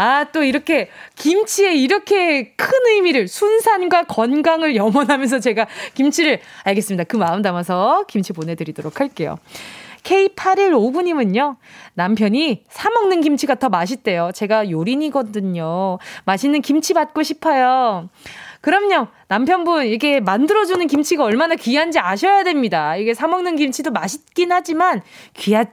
[0.00, 7.02] 아, 또 이렇게 김치에 이렇게 큰 의미를 순산과 건강을 염원하면서 제가 김치를 알겠습니다.
[7.02, 9.38] 그 마음 담아서 김치 보내 드리도록 할게요.
[10.08, 11.56] K8159님은요,
[11.94, 14.30] 남편이 사먹는 김치가 더 맛있대요.
[14.34, 15.98] 제가 요린이거든요.
[16.24, 18.08] 맛있는 김치 받고 싶어요.
[18.60, 19.06] 그럼요.
[19.28, 22.96] 남편분, 이게 만들어주는 김치가 얼마나 귀한지 아셔야 됩니다.
[22.96, 25.02] 이게 사먹는 김치도 맛있긴 하지만,
[25.34, 25.64] 귀하,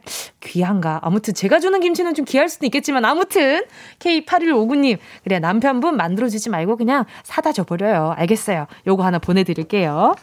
[0.42, 1.00] 귀한가?
[1.02, 3.64] 아무튼 제가 주는 김치는 좀 귀할 수도 있겠지만, 아무튼,
[4.00, 8.14] K8159님, 그래, 남편분 만들어주지 말고 그냥 사다 줘버려요.
[8.18, 8.68] 알겠어요.
[8.86, 10.14] 요거 하나 보내드릴게요.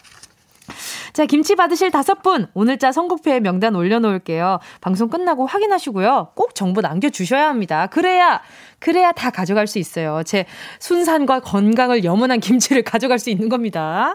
[1.12, 4.60] 자, 김치 받으실 다섯 분, 오늘자 선곡표에 명단 올려놓을게요.
[4.80, 6.30] 방송 끝나고 확인하시고요.
[6.34, 7.86] 꼭 정보 남겨주셔야 합니다.
[7.88, 8.40] 그래야,
[8.78, 10.22] 그래야 다 가져갈 수 있어요.
[10.24, 10.46] 제
[10.78, 14.14] 순산과 건강을 염원한 김치를 가져갈 수 있는 겁니다.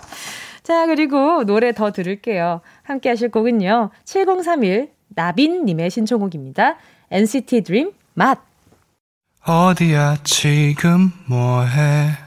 [0.64, 2.62] 자, 그리고 노래 더 들을게요.
[2.84, 3.92] 함께 하실 곡은요.
[4.06, 6.78] 7031 나빈님의 신청곡입니다.
[7.12, 8.40] NCT 드림 맛.
[9.46, 12.27] 어디야 지금 뭐해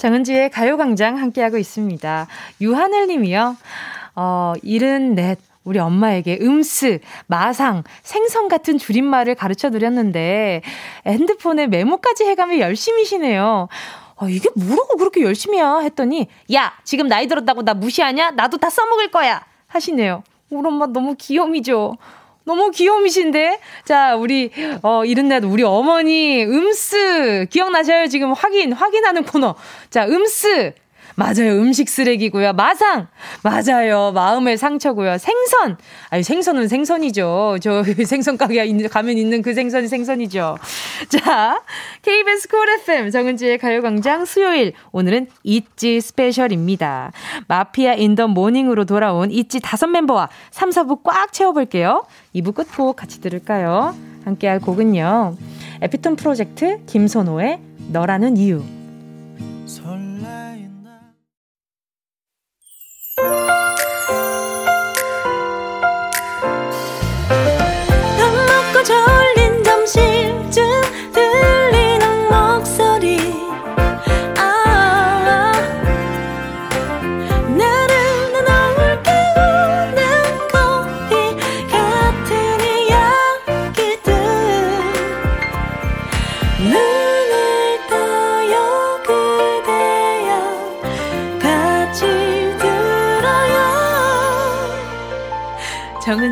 [0.00, 2.26] 정은지의 가요광장 함께하고 있습니다.
[2.62, 3.54] 유하늘 님이요.
[4.16, 5.36] 어, 74.
[5.62, 10.62] 우리 엄마에게 음스, 마상, 생선 같은 줄임말을 가르쳐 드렸는데
[11.06, 13.68] 핸드폰에 메모까지 해가며 열심히시네요.
[14.16, 15.80] 아, 이게 뭐라고 그렇게 열심히야?
[15.80, 18.30] 했더니, 야, 지금 나이 들었다고 나 무시하냐?
[18.30, 19.44] 나도 다 써먹을 거야!
[19.66, 20.22] 하시네요.
[20.48, 21.98] 우리 엄마 너무 귀염이죠?
[22.50, 23.60] 너무 귀여우신데?
[23.84, 24.50] 자, 우리,
[24.82, 28.08] 어, 이른날 우리 어머니, 음스, 기억나셔요?
[28.08, 29.54] 지금 확인, 확인하는 코너.
[29.88, 30.72] 자, 음스,
[31.20, 31.52] 맞아요.
[31.60, 32.54] 음식 쓰레기고요.
[32.54, 33.08] 마상.
[33.42, 34.10] 맞아요.
[34.12, 35.18] 마음의 상처고요.
[35.18, 35.76] 생선.
[36.08, 37.58] 아니, 생선은 생선이죠.
[37.60, 40.56] 저 생선 가게 가면 있는 그 생선이 생선이죠.
[41.10, 41.62] 자,
[42.00, 44.72] KBS 쿨 FM 정은지의 가요광장 수요일.
[44.92, 47.12] 오늘은 ITZY special입니다.
[47.48, 52.04] 마피아 In the morning으로 돌아온 ITZY 다섯 멤버와 3, 4부 꽉 채워볼게요.
[52.34, 53.94] 2부 끝곡 같이 들을까요?
[54.24, 55.36] 함께 할 곡은요.
[55.82, 57.60] 에피톤 프로젝트 김선호의
[57.92, 58.62] 너라는 이유.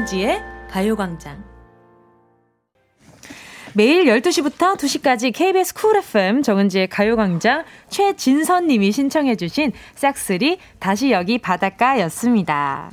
[0.08, 1.44] 정은지의 가요광장.
[3.74, 12.90] 매일 12시부터 2시까지 KBS 쿨 FM 정은지의 가요광장 최진선님이 신청해주신 싹쓸이 다시 여기 바닷가였습니다.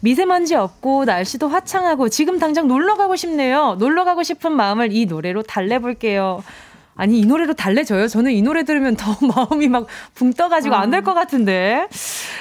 [0.00, 3.76] 미세먼지 없고 날씨도 화창하고 지금 당장 놀러 가고 싶네요.
[3.78, 6.42] 놀러 가고 싶은 마음을 이 노래로 달래볼게요.
[7.02, 8.06] 아니 이 노래로 달래져요?
[8.06, 11.88] 저는 이 노래 들으면 더 마음이 막 붕 떠가지고 안 될 것 같은데.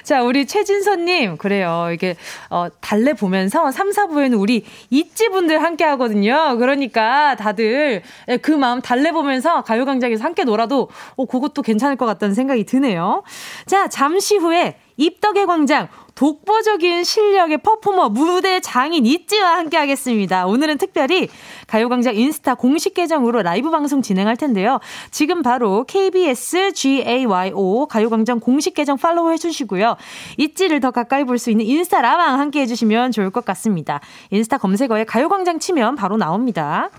[0.04, 1.89] 자 우리 최진선님 그래요.
[1.91, 2.15] 이게
[2.52, 6.58] 어, 달래 보면서 3, 4부에는 우리 있지 분들 함께 하거든요.
[6.60, 12.36] 그러니까 다들 예, 그 마음 달래 보면서 가요광장에서 함께 놀아도 어 그것도 괜찮을 것 같다는
[12.36, 13.24] 생각이 드네요.
[13.65, 15.88] 자 잠시 후에 입덕의 광장
[16.21, 20.45] 독보적인 실력의 퍼포머 무대 장인 있지와 함께 하겠습니다.
[20.45, 21.27] 오늘은 특별히
[21.65, 24.79] 가요광장 인스타 공식 계정으로 라이브 방송 진행할 텐데요.
[25.10, 29.97] 지금 바로 KBS GAYO 가요광장 공식 계정 팔로우 해주시고요.
[30.38, 33.99] 있지를 더 가까이 볼 수 있는 인스타 라방 함께 해주시면 좋을 것 같습니다.
[34.29, 36.91] 인스타 검색어에 가요광장 치면 바로 나옵니다.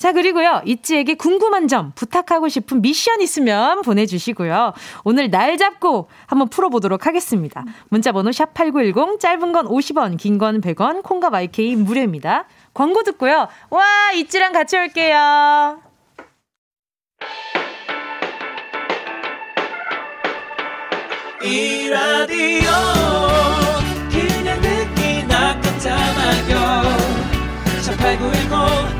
[0.00, 0.62] 자, 그리고요.
[0.64, 4.72] 이지에게 궁금한 점, 부탁하고 싶은 미션 있으면 보내주시고요.
[5.04, 7.64] 오늘 날 잡고 한번 풀어보도록 하겠습니다.
[7.90, 12.46] 문자번호 샵8910, 짧은 건 50원, 긴 건 100원, 콩과 마이케이 무료입니다.
[12.72, 13.48] 광고 듣고요.
[13.68, 15.82] 와, 이지랑 같이 올게요.
[21.42, 22.70] 이 라디오
[24.10, 26.82] 그냥 듣기 나 깜짝마요
[27.82, 28.99] 18910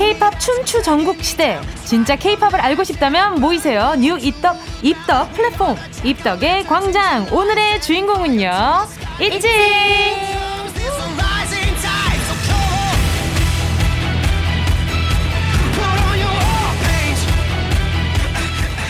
[0.00, 1.60] K-팝 춘추 전국 시대.
[1.84, 3.96] 진짜 K-팝을 알고 싶다면 모이세요.
[3.98, 7.26] new 입덕 입덕 플랫폼 입덕의 광장.
[7.30, 8.50] 오늘의 주인공은요.
[9.20, 9.48] 있지.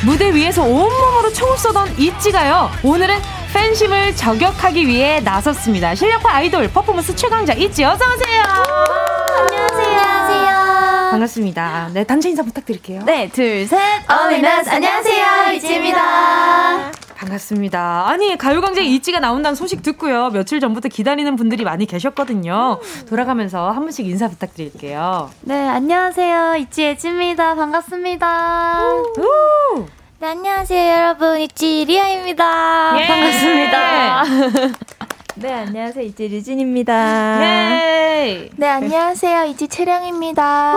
[0.04, 2.70] 무대 위에서 온몸으로 총을 쏘던 있지가요.
[2.84, 3.18] 오늘은
[3.52, 5.96] 팬심을 저격하기 위해 나섰습니다.
[5.96, 8.42] 실력파 아이돌 퍼포먼스 최강자 있지 어서 오세요.
[8.44, 9.09] 안녕하세요.
[11.24, 11.90] 반갑습니다.
[11.92, 13.02] 네, 단체 인사 부탁드릴게요.
[13.04, 13.78] 네, 둘, 셋.
[14.08, 15.52] All in us 안녕하세요.
[15.54, 16.90] 있지입니다.
[17.16, 18.08] 반갑습니다.
[18.08, 20.30] 아니, 가요광장 있지가 나온다는 소식 듣고요.
[20.30, 22.80] 며칠 전부터 기다리는 분들이 많이 계셨거든요.
[23.08, 25.30] 돌아가면서 한 분씩 인사 부탁드릴게요.
[25.42, 26.56] 네, 안녕하세요.
[26.56, 27.54] 있지 예지입니다.
[27.54, 28.82] 반갑습니다.
[29.18, 29.86] 우!
[30.20, 31.38] 네, 안녕하세요, 여러분.
[31.40, 32.96] 있지 리아입니다.
[32.98, 33.06] 예!
[33.06, 34.24] 반갑습니다.
[35.36, 36.04] 네, 안녕하세요.
[36.04, 37.42] 있지 류진입니다.
[37.42, 38.50] 예!
[38.56, 39.44] 네, 안녕하세요.
[39.46, 40.74] 있지 채령입니다.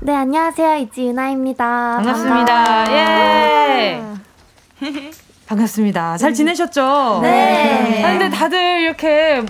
[0.00, 0.76] 네, 안녕하세요.
[0.76, 1.64] 이지 유나입니다.
[1.96, 2.44] 반갑습니다.
[2.54, 2.92] 반갑습니다.
[2.92, 4.02] 예!
[5.46, 6.16] 반갑습니다.
[6.18, 7.20] 잘 지내셨죠?
[7.22, 8.02] 네.
[8.04, 9.42] 아, 근데 다들 이렇게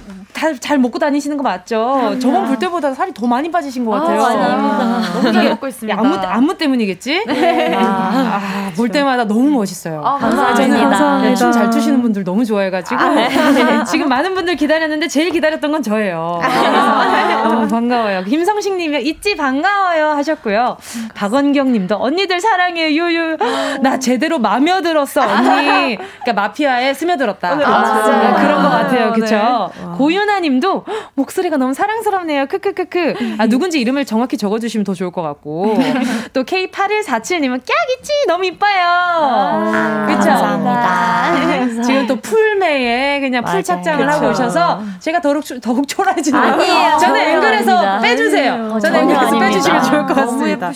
[0.53, 2.17] 다잘 먹고 다니시는 거 맞죠?
[2.21, 4.23] 저번 볼 때보다 살이 더 많이 빠지신 것 같아요.
[4.23, 5.03] 아, 맞아요.
[5.15, 5.99] 너무 잘 먹고 있습니다.
[5.99, 7.25] 안무, 안무 때문이겠지?
[7.27, 7.75] 네.
[7.75, 10.03] 아, 아, 볼 때마다 너무 멋있어요.
[10.05, 11.23] 아, 감사합니다.
[11.23, 13.85] 네, 춤잘 추시는 분들 너무 좋아해가지고 아, 네.
[13.91, 16.41] 지금 많은 분들 기다렸는데 제일 기다렸던 건 저예요.
[16.43, 18.25] 아, 너무 반가워요.
[18.25, 20.77] 김성식 님이 있지 반가워요 하셨고요.
[21.15, 23.39] 박원경 님도 언니들 사랑해 유유.
[23.81, 25.97] 나 제대로 마며 들었어 언니.
[25.97, 27.49] 그러니까 마피아에 스며들었다.
[27.49, 29.13] 아, 아, 그런 것 같아요.
[29.13, 29.71] 그쵸?
[29.77, 29.97] 네.
[29.97, 32.47] 고윤아 님도 목소리가 너무 사랑스럽네요.
[32.47, 33.37] 크크크크.
[33.39, 35.77] 아, 누군지 이름을 정확히 적어주시면 더 좋을 것 같고.
[36.33, 38.83] 또 K8147님은 깍 있지 너무 이뻐요.
[38.85, 40.31] 아, 그쵸?
[40.31, 41.83] 감사합니다.
[41.83, 46.99] 지금 또 풀매에 그냥 풀 착장을 하고 오셔서 제가 더욱, 더욱 초라해지는 아니에요.
[46.99, 48.79] 저는 앵글에서 빼주세요.
[48.81, 50.73] 저는 앵글에서 빼주시면 좋을 것 같습니다.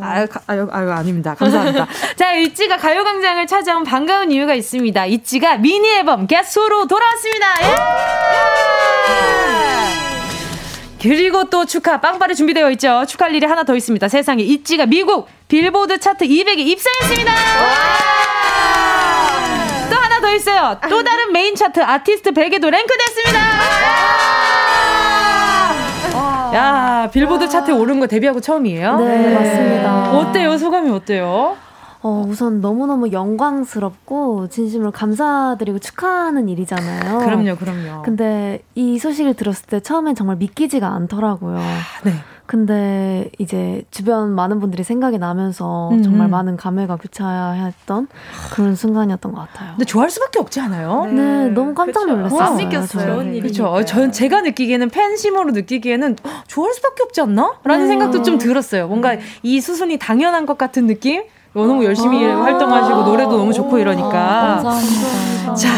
[0.00, 1.34] 아유, 아유, 아유, 아닙니다.
[1.34, 1.86] 감사합니다.
[2.16, 5.06] 자, 있지가 가요광장을 찾아온 반가운 이유가 있습니다.
[5.06, 7.46] 있지가 미니 앨범 Guess Who로 돌아왔습니다.
[7.62, 8.85] 예!
[11.00, 13.04] 그리고 또 축하 빵빠레 준비되어 있죠.
[13.06, 14.08] 축하할 일이 하나 더 있습니다.
[14.08, 17.32] 세상에 있지가 미국 빌보드 차트 200에 입성했습니다.
[19.90, 20.78] 또 하나 더 있어요.
[20.88, 23.38] 또 다른 메인 차트 아티스트 100에도 랭크됐습니다.
[26.54, 28.96] 야, 빌보드 차트에 오른 거 데뷔하고 처음이에요?
[28.96, 29.34] 네, 네.
[29.34, 30.10] 맞습니다.
[30.12, 30.56] 어때요?
[30.58, 31.56] 소감이 어때요?
[32.06, 37.18] 어, 우선 너무너무 영광스럽고 진심으로 감사드리고 축하하는 일이잖아요.
[37.18, 38.02] 그럼요, 그럼요.
[38.02, 41.58] 근데 이 소식을 들었을 때 처음엔 정말 믿기지가 않더라고요.
[42.04, 42.12] 네.
[42.46, 46.04] 근데 이제 주변 많은 분들이 생각이 나면서 음.
[46.04, 48.06] 정말 많은 감회가 교차했던
[48.52, 49.70] 그런 순간이었던 것 같아요.
[49.72, 51.06] 근데 좋아할 수밖에 없지 않아요?
[51.06, 52.40] 네, 네 너무 깜짝 놀랐어요.
[52.40, 53.16] 안 믿겼어요.
[53.40, 53.84] 그렇죠.
[53.84, 57.54] 전 제가 느끼기에는 팬심으로 느끼기에는 좋아할 수밖에 없지 않나?
[57.64, 57.88] 라는 네.
[57.88, 58.86] 생각도 좀 들었어요.
[58.86, 61.24] 뭔가 이 수순이 당연한 것 같은 느낌?
[61.64, 64.10] 너무 열심히 아~ 활동하시고 노래도 너무 좋고 이러니까.
[64.62, 65.54] 감사합니다.
[65.54, 65.68] 자,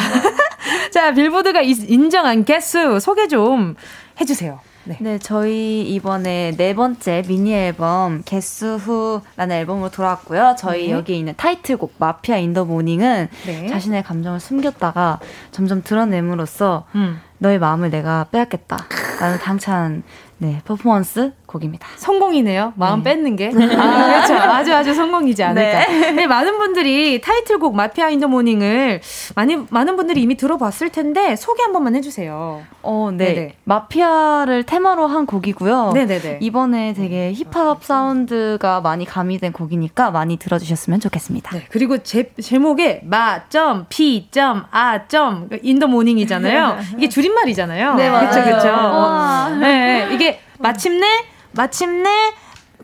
[0.91, 3.75] 자 빌보드가 인정한 개수 소개 좀
[4.21, 4.61] 해주세요.
[4.85, 4.97] 네.
[5.01, 5.19] 네.
[5.19, 10.57] 저희 이번에 네 번째 미니 앨범 개수 후라는 앨범으로 돌아왔고요.
[10.59, 10.93] 저희 네.
[10.93, 13.67] 여기 있는 타이틀곡 마피아 인 더 모닝은 네.
[13.69, 15.21] 자신의 감정을 숨겼다가
[15.53, 17.21] 점점 드러냄으로써 음.
[17.37, 18.79] 너의 마음을 내가 빼앗겠다.
[19.21, 20.03] 라는 당찬
[20.39, 21.89] 네, 퍼포먼스 곡입니다.
[21.97, 22.75] 성공이네요.
[22.77, 23.11] 마음 네.
[23.15, 23.49] 뺏는 게.
[23.51, 24.35] 아, 그렇죠.
[24.35, 25.87] 아주 아주 성공이지 않을까.
[25.87, 26.13] 네.
[26.13, 26.27] 네.
[26.27, 29.01] 많은 분들이 타이틀곡 마피아 In the morning을
[29.35, 32.63] 많이 많은 분들이 이미 들어봤을 텐데 소개 한 번만 해주세요.
[32.83, 33.35] 어, 네.
[33.35, 33.55] 네네.
[33.65, 35.93] 마피아를 테마로 한 곡이고요.
[35.95, 36.39] 네네네.
[36.41, 41.57] 이번에 되게 힙합 사운드가 많이 가미된 곡이니까 많이 들어주셨으면 좋겠습니다.
[41.57, 41.65] 네.
[41.71, 46.79] 그리고 제 제목에 마점 피점 아점 In the morning이잖아요.
[46.99, 47.95] 이게 줄임말이잖아요.
[47.95, 48.31] 네, 맞아요.
[48.31, 49.57] 그렇죠, 그렇죠.
[49.61, 51.07] 네, 이게 마침내
[51.53, 52.09] 마침내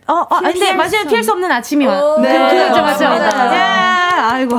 [0.06, 2.20] 어, 어, 근데 마침내 피할 수 없는 아침이 와.
[2.20, 3.04] 네, 그렇죠, 맞죠.
[3.04, 4.56] 야, 아이고.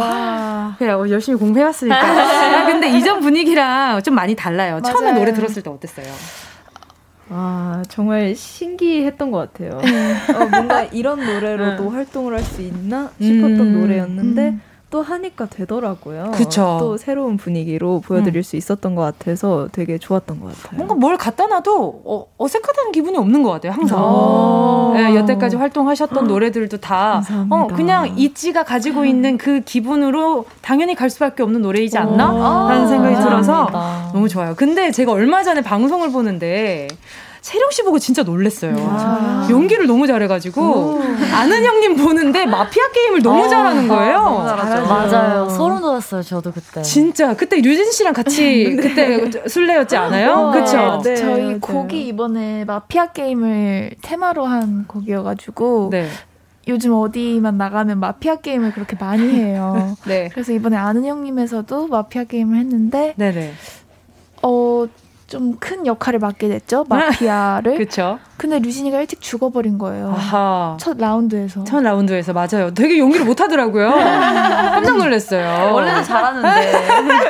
[0.80, 1.96] 그래, 요 열심히 공부해왔으니까.
[2.02, 4.80] 아, 근데 이전 분위기랑 좀 많이 달라요.
[4.82, 4.94] 맞아요.
[4.96, 6.08] 처음에 노래 들었을 때 어땠어요?
[7.30, 9.80] 아, 정말 신기했던 것 같아요.
[10.36, 14.62] 어, 뭔가 이런 노래로도 활동을 할 수 있나 싶었던 음, 노래였는데, 음.
[14.89, 16.32] 또 하니까 되더라고요.
[16.36, 16.78] 그쵸.
[16.80, 18.43] 또 새로운 분위기로 보여드릴 음.
[18.43, 20.78] 수 있었던 것 같아서 되게 좋았던 것 같아요.
[20.78, 23.71] 뭔가 뭘 갖다 놔도 어, 어색하다는 기분이 없는 것 같아요.
[23.74, 24.93] 항상.
[24.93, 31.43] 네, 여태까지 활동하셨던 노래들도 다 어, 그냥 이지가 가지고 있는 그 기분으로 당연히 갈 수밖에
[31.43, 32.67] 없는 노래이지 않나?
[32.69, 33.69] 라는 생각이 들어서
[34.13, 34.56] 너무 좋아요.
[34.56, 36.88] 근데 제가 얼마 전에 방송을 보는데
[37.46, 38.74] 세령 씨 보고 진짜 놀랬어요.
[38.76, 39.48] 아.
[39.52, 41.00] 연기를 너무 잘해가지고 오.
[41.32, 44.18] 아는 형님 보는데 마피아 게임을 너무 아, 잘하는 거예요.
[44.20, 44.44] 너무.
[44.88, 45.48] 맞아요.
[45.50, 46.24] 소름 돋았어요.
[46.24, 46.82] 저도 그때.
[46.82, 48.42] 진짜 그때 류진 씨랑 같이
[48.76, 48.76] 네.
[48.76, 50.50] 그때 술래였지 않아요?
[50.54, 51.00] 그렇죠.
[51.04, 51.60] 네, 저희 맞아요.
[51.60, 55.90] 곡이 이번에 마피아 게임을 테마로 한 곡이어가지고.
[55.92, 56.08] 네.
[56.68, 59.96] 요즘 어디만 나가면 마피아 게임을 그렇게 많이 해요.
[60.08, 60.30] 네.
[60.34, 63.54] 그래서 이번에 아는 형님에서도 마피아 게임을 했는데, 네네.
[64.42, 64.88] 어
[65.28, 67.76] 좀 큰 역할을 맡게 됐죠 마피아를.
[67.78, 68.20] 그렇죠.
[68.38, 70.10] 근데 류진이가 일찍 죽어버린 거예요.
[70.12, 70.78] 아하.
[70.80, 71.64] 첫 라운드에서.
[71.64, 72.74] 첫 라운드에서 맞아요.
[72.74, 73.90] 되게 연기를 못 하더라고요.
[73.92, 75.74] 깜짝 놀랐어요.
[75.74, 76.74] 원래는 잘하는데.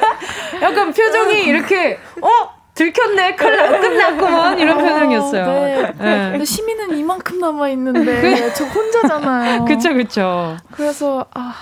[0.62, 5.46] 약간 표정이 이렇게 어 들켰네, 클 끝났구먼 이런 표정이었어요.
[5.46, 5.94] 네.
[5.98, 6.30] 네.
[6.32, 9.64] 근데 시민은 이만큼 남아 있는데 저 혼자잖아요.
[9.66, 10.58] 그쵸 그쵸.
[10.72, 11.54] 그래서 아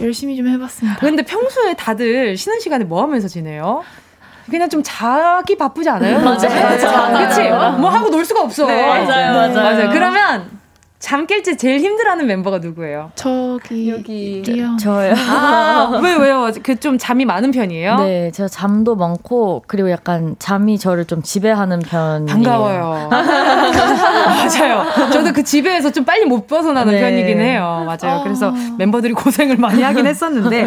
[0.00, 0.98] 열심히 좀 해봤습니다.
[1.00, 3.82] 근데 평소에 다들 쉬는 시간에 뭐 하면서 지내요?
[4.50, 6.18] 그냥 좀 자기 바쁘지 않아요?
[6.20, 6.38] 맞아요.
[6.48, 7.28] 맞아요.
[7.28, 7.48] 그치?
[7.80, 8.66] 뭐 하고 놀 수가 없어.
[8.66, 9.54] 네, 맞아요, 맞아요.
[9.54, 9.90] 맞아요.
[9.90, 10.64] 그러면
[11.00, 13.10] 잠 깰 때 제일 힘들어하는 멤버가 누구예요?
[13.14, 14.76] 저기 여기 리어.
[14.78, 15.12] 저요.
[15.28, 16.50] 아, 왜 왜요?
[16.62, 17.96] 그 좀 잠이 많은 편이에요?
[17.96, 22.24] 네, 제가 잠도 많고 그리고 약간 잠이 저를 좀 지배하는 편.
[22.24, 23.10] 반가워요.
[24.26, 25.10] 맞아요.
[25.10, 27.00] 저도 그 집에서 좀 빨리 못 벗어나는 네.
[27.00, 27.84] 편이긴 해요.
[27.86, 28.22] 맞아요.
[28.22, 28.74] 그래서 아.
[28.78, 30.64] 멤버들이 고생을 많이 하긴 했었는데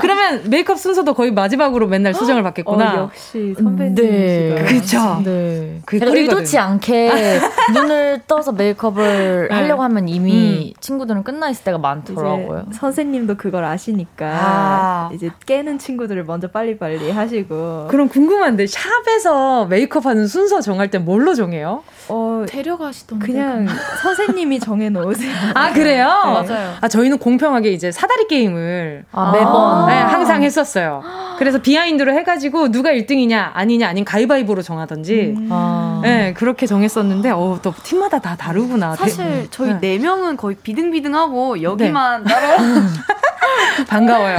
[0.00, 2.94] 그러면 메이크업 순서도 거의 마지막으로 맨날 수정을 받겠구나.
[2.94, 3.94] 어, 역시 선배님.
[3.94, 4.64] 네.
[4.66, 5.22] 그렇죠.
[5.24, 5.80] 네.
[5.84, 7.40] 그 의도치 않게
[7.74, 9.54] 눈을 떠서 메이크업을 네.
[9.54, 10.80] 하려고 하면 이미 음.
[10.80, 12.66] 친구들은 끝나 있을 때가 많더라고요.
[12.72, 15.10] 선생님도 그걸 아시니까 아.
[15.12, 17.88] 이제 깨는 친구들을 먼저 빨리빨리 하시고.
[17.90, 21.82] 그럼 궁금한데 샵에서 메이크업하는 순서 정할 때 뭘로 정해요?
[22.08, 23.26] 어, 데려가 시던데.
[23.26, 23.66] 그냥
[24.02, 25.32] 선생님이 정해 놓으세요.
[25.54, 26.06] 아, 그래요?
[26.06, 26.48] 네.
[26.54, 26.74] 맞아요.
[26.80, 31.02] 아, 저희는 공평하게 이제 사다리 게임을 아, 매번 네, 항상 했었어요.
[31.38, 35.34] 그래서 비하인드로 해 가지고 누가 1등이냐 아니냐 아닌 가위바위보로 정하던지.
[35.36, 35.48] 음.
[35.50, 36.00] 아.
[36.02, 38.94] 네, 그렇게 정했었는데 어, 또 팀마다 다 다르구나.
[38.96, 39.98] 사실 대, 저희 네.
[39.98, 42.32] 4명은 거의 비등비등하고 여기만 네.
[42.32, 42.56] 따로
[43.88, 44.38] 반가워요.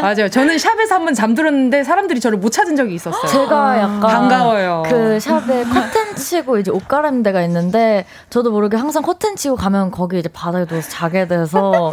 [0.00, 0.28] 맞아요.
[0.28, 3.26] 저는 샵에서 한 번 잠들었는데 사람들이 저를 못 찾은 적이 있었어요.
[3.26, 4.84] 제가 약간 반가워요.
[4.88, 9.90] 그 샵에 커튼 치고 이제 옷 갈아입는 데가 있는데 저도 모르게 항상 커튼 치고 가면
[9.90, 11.90] 거기 이제 바닥에 누워서 자게 돼서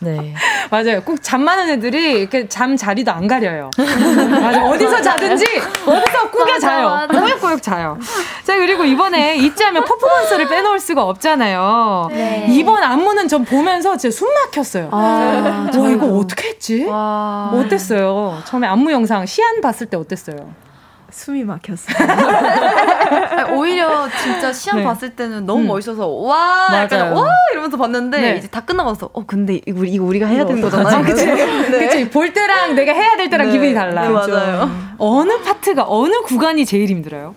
[0.00, 0.34] 네.
[0.70, 1.02] 맞아요.
[1.02, 3.70] 꼭 잠 많은 애들이 이렇게 잠 자리도 안 가려요.
[3.76, 4.64] 맞아.
[4.66, 5.44] 어디서 자든지
[5.86, 7.06] 어디서 꾸겨 자요.
[7.10, 7.98] 꾸역꾸역 자요.
[8.44, 12.08] 자, 그리고 이번에 있지 하면 퍼포먼스를 빼놓을 수가 없잖아요.
[12.10, 12.46] 네.
[12.50, 14.88] 이번 안무는 전 보면서 진짜 숨 막혔어요.
[14.92, 16.84] 아, 와, 이거 어떻게 했지?
[16.84, 17.50] 와.
[17.54, 18.38] 어땠어요?
[18.46, 20.36] 처음에 안무 영상 시안 봤을 때 어땠어요?
[21.12, 21.96] 숨이 막혔어요.
[23.56, 24.84] 오히려 진짜 시험 네.
[24.84, 25.66] 봤을 때는 너무 음.
[25.68, 28.36] 멋있어서 와 약간 와 이러면서 봤는데 네.
[28.36, 30.98] 이제 다 끝나고 나서 어 근데 이거, 이거 우리가 해야 되는 거잖아.
[30.98, 31.26] 아, 그치?
[31.26, 31.70] 네.
[31.70, 33.52] 그치 볼 때랑 내가 해야 될 때랑 네.
[33.52, 34.02] 기분이 달라.
[34.02, 34.70] 네, 맞아요.
[34.98, 37.34] 어느 파트가 어느 구간이 제일 힘들어요?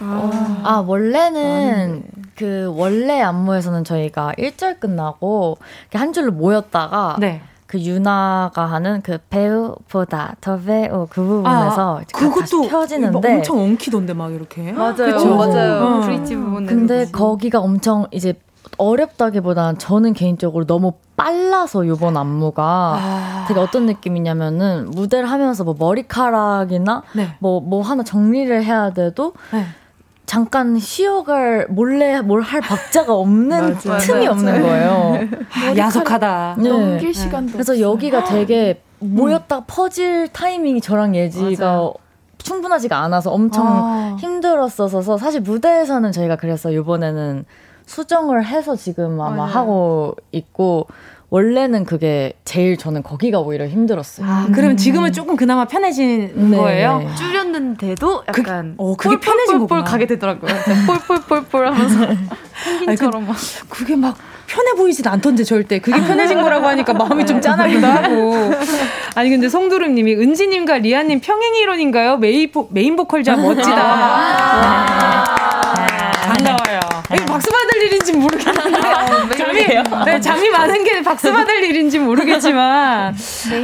[0.00, 5.58] 아, 아 원래는 아, 그 원래 안무에서는 저희가 1절 끝나고
[5.92, 7.42] 한 줄로 모였다가 네.
[7.72, 14.30] 그 유나가 하는 그 배우보다 더 배우 그 부분에서 아, 그것도 펴지는데 엄청 엉키던데 막
[14.30, 15.34] 이렇게 맞아요 그쵸?
[15.34, 16.00] 맞아요 어.
[16.00, 18.34] 브릿지 부분 근데 거기가 엄청 이제
[18.76, 23.44] 어렵다기보단 저는 개인적으로 너무 빨라서 요번 안무가 아.
[23.48, 27.04] 되게 어떤 느낌이냐면은 무대를 하면서 뭐 머리카락이나
[27.38, 27.66] 뭐뭐 네.
[27.70, 29.64] 뭐 하나 정리를 해야 돼도 네.
[30.26, 34.26] 잠깐 쉬어갈 몰래 뭘 할 박자가 없는 틈이.
[34.26, 35.18] 없는 거예요.
[35.54, 36.56] 아, 야속하다.
[36.58, 36.68] 네.
[36.68, 37.80] 넘길 시간도 그래서.
[37.80, 39.14] 여기가 되게 음.
[39.16, 39.62] 모였다 음.
[39.66, 41.94] 퍼질 타이밍이 저랑 예지가 맞아요.
[42.38, 44.16] 충분하지가 않아서 엄청 아.
[44.20, 47.44] 힘들었어서 사실 무대에서는 저희가 그래서 이번에는
[47.86, 49.52] 수정을 해서 지금 아마 맞아요.
[49.52, 50.86] 하고 있고
[51.32, 54.26] 원래는 그게 제일 저는 거기가 오히려 힘들었어요.
[54.28, 56.56] 아, 그러면 지금은 조금 그나마 편해진 네.
[56.58, 56.98] 거예요?
[56.98, 57.14] 네.
[57.14, 59.82] 줄였는데도 그, 약간 그, 어, 그게 편해진 거구나.
[59.82, 60.52] 가게 되더라고요.
[60.86, 62.06] 폴폴폴폴 하면서
[62.80, 63.34] 펭귄처럼 막
[63.70, 64.14] 그게 막
[64.46, 68.52] 편해 보이진 않던데 절대 그게 편해진 거라고 하니까 마음이 좀 짠하기도 하고
[69.14, 72.18] 아니 근데 송도름님이 은지님과 리아님 평행 이론인가요?
[72.18, 75.31] 메인, 메인 보컬자 멋지다 아~
[76.32, 76.80] 반가워요
[77.14, 79.66] 이거 박수 받을 일인지 모르겠는데 아, 잠이
[80.04, 83.14] 네, 잠이 많은 게 박수 받을 일인지 모르겠지만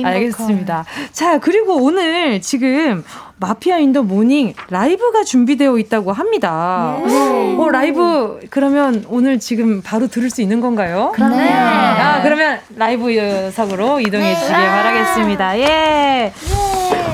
[0.04, 0.84] 알겠습니다.
[1.12, 3.04] 자 그리고 오늘 지금
[3.40, 6.98] 마피아 In the morning 라이브가 준비되어 있다고 합니다.
[7.06, 7.56] 네.
[7.56, 11.12] 어, 라이브 그러면 오늘 지금 바로 들을 수 있는 건가요?
[11.16, 11.52] 네.
[11.52, 14.66] 아, 그러면 라이브 석으로 이동해 주시길 네.
[14.68, 15.58] 바라겠습니다.
[15.58, 15.62] 예.
[15.62, 16.32] 예.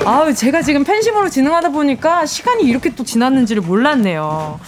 [0.07, 4.61] 아우, 제가 지금 팬심으로 진행하다 보니까 시간이 이렇게 또 지났는지를 몰랐네요.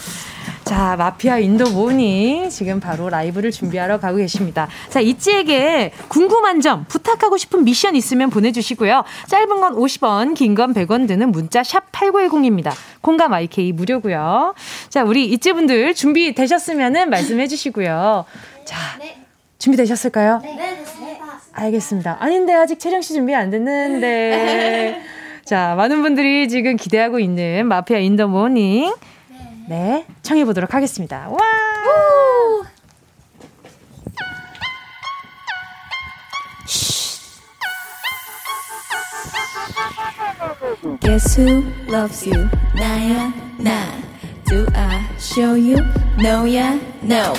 [0.66, 4.66] 자, 마피아 In the morning 지금 바로 라이브를 준비하러 가고 계십니다.
[4.88, 9.04] 자, 있지에게 궁금한 점, 부탁하고 싶은 미션 있으면 보내주시고요.
[9.28, 12.72] 짧은 건 50원, 긴 건 100원 드는 문자 샵 8910입니다.
[13.00, 14.54] 콩과 my K 무료고요.
[14.88, 18.24] 자, 우리 있지분들 준비 되셨으면 말씀해 주시고요.
[18.64, 19.18] 자, 네.
[19.58, 20.40] 준비 되셨을까요?
[20.42, 21.20] 네, 네,
[21.52, 22.16] 알겠습니다.
[22.18, 25.00] 아닌데 아직 채령 씨 준비 안 됐는데.
[25.46, 28.92] 자, 많은 분들이 지금 기대하고 있는 마피아 In the morning.
[29.68, 31.28] 네, 청해 보도록 하겠습니다.
[31.28, 31.38] 와!
[41.00, 42.48] Guess who loves you?
[42.74, 43.86] 나야 나.
[44.44, 45.78] Do I show you?
[46.18, 47.32] No야 no.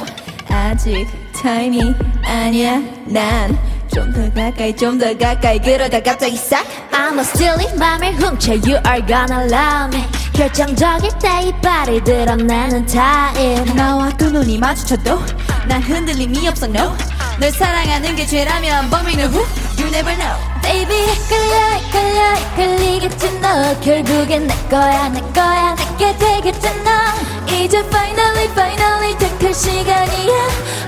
[0.49, 3.57] 아직 타임이 아니야 난.
[3.89, 5.59] 좀 더 가까이 좀 더 가까이.
[5.59, 6.65] 그러다 갑자기 싹.
[6.91, 10.05] I'mma steal it 맘을 훔쳐 You are gonna love me.
[10.33, 15.19] 결정적일 때 이빨이 드러나는 타임 나와 두 눈이 마주쳐도
[15.67, 16.95] 난 흔들림이 없어 no.
[17.39, 19.45] 널 사랑하는 게 죄라면 범인은 who?
[19.77, 20.37] You never know.
[20.61, 23.79] Baby 헷갈려 헷갈려 헷갈리겠지 너.
[23.81, 27.55] 결국엔 내 거야 내 거야 내 게 되겠지 너.
[27.55, 30.33] 이제 finally finally 택할 시간이야.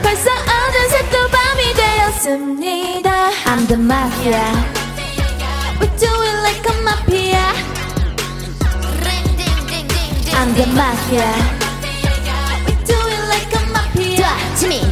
[0.04, 1.29] 벌써 어느새 또
[2.18, 4.45] 밤이 되었습니다 I'm the mafia
[5.81, 7.45] We do it like a mafia
[10.37, 11.31] I'm the mafia.
[12.66, 13.25] We do it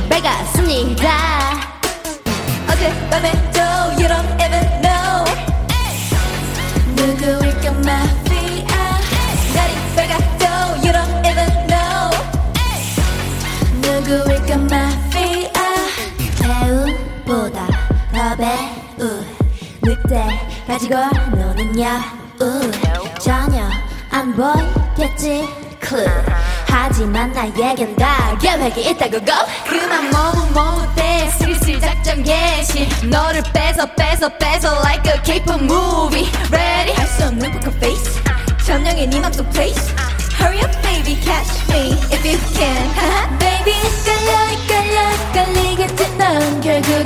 [0.08, 1.06] 밝았습니다
[2.68, 3.58] 어젯밤에도
[3.98, 5.24] you don't even know
[6.96, 8.72] 누구일까 마피아
[9.54, 10.44] 날이 밝아도
[10.84, 12.10] you don't even know
[13.82, 15.05] 누구일까 마피아 배우
[17.27, 17.67] 보다
[18.13, 19.21] 더 배우
[19.83, 20.95] 늑대 가지고
[21.35, 22.71] 노는 여우
[23.19, 23.69] 전혀
[24.09, 25.45] 안 보이겠지
[25.85, 26.07] clue
[26.67, 29.35] 하지만 나에겐 다 계획이 있다고 go
[29.67, 36.93] 그만 모우 때 슬슬 작전 개시 너를 뺏어 뺏어 뺏어 like a K-pop movie ready
[36.93, 38.21] 할 수 없는 poker face
[38.65, 39.93] 전형의 네 맘속 place
[40.39, 44.26] hurry up baby catch me if you can baby 헷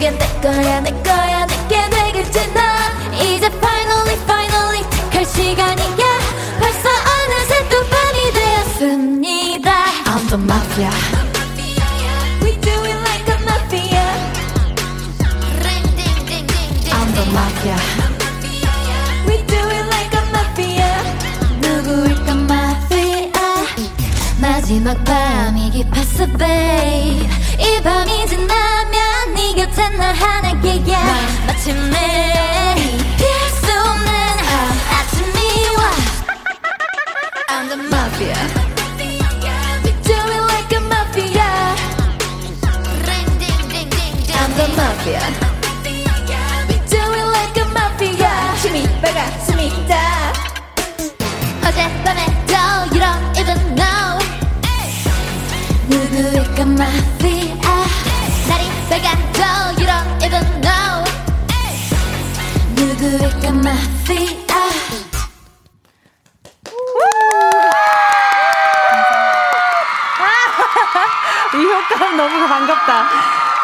[0.02, 6.20] 넌 결국엔 내 거야 내 거야 내게 되겠지 넌 이제 finally finally 택할 시간이야
[6.60, 9.72] 벌써 어느새 또 밤이 되었습니다
[10.06, 10.90] I'm the mafia
[12.42, 14.06] We do it like a mafia
[16.90, 17.78] I'm the mafia
[19.28, 20.92] We do it like a mafia
[21.62, 23.32] 누구일까 mafia
[24.40, 27.30] 마지막 밤이 깊었어 babe
[27.60, 28.81] 이 밤이 지나면
[29.41, 31.03] 네 곁에 날 하나게 야
[31.47, 32.75] 마침내
[33.19, 34.11] 피할 수 없는
[34.91, 35.39] 아침이
[35.77, 35.81] 와
[37.49, 38.37] I'm the mafia
[39.85, 41.51] We do it like a mafia
[44.35, 45.23] I'm the mafia
[46.69, 50.33] We do it like a mafia 힘이 밝았습니다
[51.67, 52.53] 어젯밤에도
[52.93, 54.19] you don't even know
[55.89, 57.10] 누구일까 mafia
[71.54, 73.06] 이 효과음 너무 반갑다.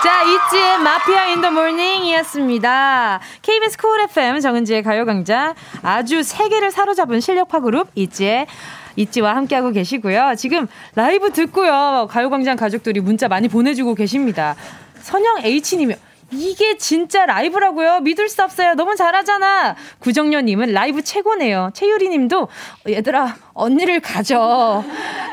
[0.03, 3.19] 자, 있지의 마피아 In the morning이었습니다.
[3.41, 8.47] KBS 쿨 FM 정은지의 가요광장 아주 세계를 사로잡은 실력파 그룹 있지의
[8.95, 10.33] 있지와 함께하고 계시고요.
[10.37, 12.07] 지금 라이브 듣고요.
[12.09, 14.55] 가요광장 가족들이 문자 많이 보내주고 계십니다.
[15.01, 15.95] 선영 H님이
[16.31, 18.01] 이게 진짜 라이브라고요?
[18.01, 18.73] 믿을 수 없어요.
[18.73, 19.75] 너무 잘하잖아.
[19.99, 21.71] 구정녀님은 라이브 최고네요.
[21.73, 22.47] 최유리님도
[22.89, 24.83] 얘들아 언니를 가져.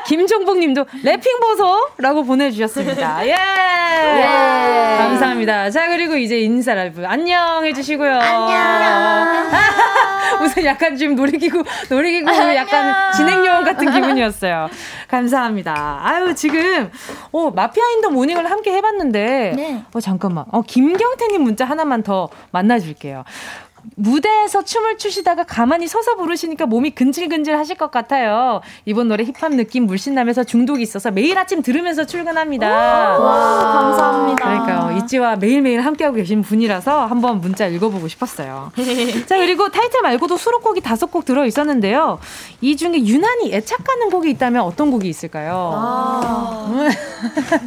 [0.07, 3.25] 김종복 님도 rapping 보소라고 보내주셨습니다.
[3.25, 3.31] 예.
[3.31, 4.97] 예.
[4.97, 5.69] 감사합니다.
[5.71, 8.19] 자 그리고 이제 인사 라이브 안녕 해주시고요.
[8.19, 9.51] 안녕.
[10.43, 14.69] 우선 약간 좀 놀이기구 놀이기구 약간 진행요원 같은 기분이었어요.
[15.07, 15.99] 감사합니다.
[16.03, 16.91] 아유 지금
[17.31, 19.81] 어 마피아 In the morning을 함께 해봤는데 네.
[19.93, 23.23] 어 잠깐만 어 김경태님 문자 하나만 더 만나줄게요.
[23.95, 28.61] 무대에서 춤을 추시다가 가만히 서서 부르시니까 몸이 근질근질 하실 것 같아요.
[28.85, 32.67] 이번 노래 힙합 느낌 물씬 나면서 중독이 있어서 매일 아침 들으면서 출근합니다.
[32.67, 34.45] 와, 감사합니다.
[34.45, 34.97] 그러니까요.
[34.97, 38.71] 이지와 매일매일 함께하고 계신 분이라서 한번 문자 읽어보고 싶었어요.
[39.27, 42.19] 자, 그리고 타이틀 말고도 수록곡이 다섯 곡 들어있었는데요.
[42.61, 45.71] 이 중에 유난히 애착가는 곡이 있다면 어떤 곡이 있을까요?
[45.75, 46.89] 아,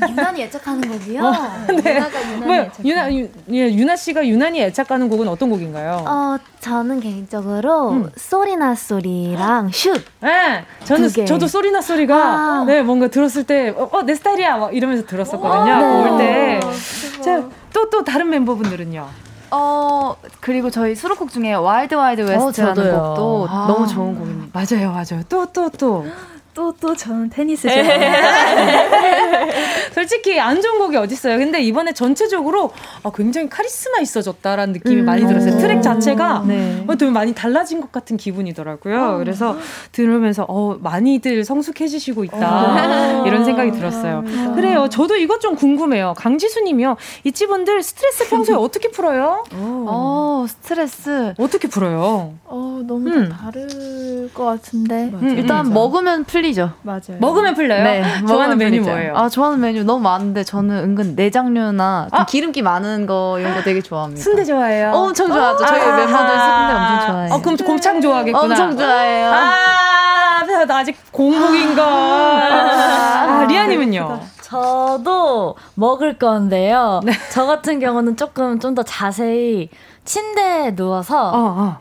[0.09, 1.23] 유난히 애착하는 곡이요?
[1.83, 1.97] 네.
[1.97, 6.05] 유나가 유난히 뭐, 애착하는 유나, 유, 예, 유나 씨가 유난히 애착가는 곡은 어떤 곡인가요?
[6.09, 10.03] 어, 저는 개인적으로 Sorry not sorry랑 Shoot.
[10.20, 11.09] 네, 저는.
[11.26, 12.64] 저도 Sorry not sorry가 아.
[12.66, 15.64] 네 뭔가 들었을 때 어 내 스타일이야 막 이러면서 들었었거든요.
[15.64, 16.11] 네.
[16.11, 16.61] 올 때.
[17.22, 19.06] 자 또 또 다른 멤버분들은요.
[19.50, 22.92] 어 그리고 저희 수록곡 중에 Wild wild west라는 저도요.
[23.02, 23.66] 곡도 아.
[23.68, 24.59] 너무 좋은 곡입니다.
[24.59, 25.22] 맞아요, 맞아요.
[25.28, 25.70] 또 또 또.
[25.70, 26.06] 또,
[26.80, 28.12] 또 저는 테니스 네.
[29.94, 31.38] 솔직히 안 좋은 곡이 어딨어요.
[31.38, 32.70] 근데 이번에 전체적으로
[33.02, 35.04] 아, 굉장히 카리스마 있어졌다라는 느낌이 음.
[35.04, 35.54] 많이 들었어요.
[35.54, 35.59] 오.
[35.59, 36.84] 트랙 자체가 네.
[36.86, 39.18] 어, 좀 많이 달라진 것 같은 기분이더라고요.
[39.18, 39.56] 그래서
[39.92, 43.22] 들으면서 어, 많이들 성숙해지시고 있다.
[43.22, 43.26] 오.
[43.26, 44.24] 이런 생각이 들었어요.
[44.54, 44.88] 그래요.
[44.90, 46.14] 저도 이것 좀 궁금해요.
[46.16, 46.96] 강지수 님이요.
[47.24, 49.44] 이치분들 스트레스 평소에 어떻게 풀어요?
[49.52, 52.34] 어 스트레스 어떻게 풀어요?
[52.44, 53.28] 어, 너무 음.
[53.28, 55.11] 다 다를 것 같은데.
[55.14, 56.70] 음, 일단 먹으면 풀리 죠.
[56.82, 57.18] 맞아요.
[57.18, 57.82] 먹으면 풀려요?
[57.82, 58.03] 네.
[58.26, 58.90] 좋아하는 메뉴 풀리죠.
[58.90, 59.16] 뭐예요?
[59.16, 63.80] 아 좋아하는 메뉴 너무 많은데 저는 은근 내장류나 좀 기름기 많은 거 이런 거 되게
[63.80, 64.22] 좋아합니다.
[64.22, 64.90] 순대 좋아해요?
[64.92, 65.64] 어, 엄청 좋아하죠.
[65.66, 65.96] 저희 아.
[65.96, 67.34] 멤버들 순대 엄청 좋아해요.
[67.34, 68.44] 어, 그럼 곱창 좋아하겠구나.
[68.44, 69.30] 엄청 좋아해요.
[69.32, 71.84] 아, 나 아직 공복인걸.
[71.84, 74.20] 아, 리아님은요?
[74.42, 77.01] 저도 먹을 건데요.
[77.05, 77.12] 네.
[77.30, 79.68] 저 같은 경우는 조금 좀 더 자세히
[80.05, 81.78] 침대에 누워서 어,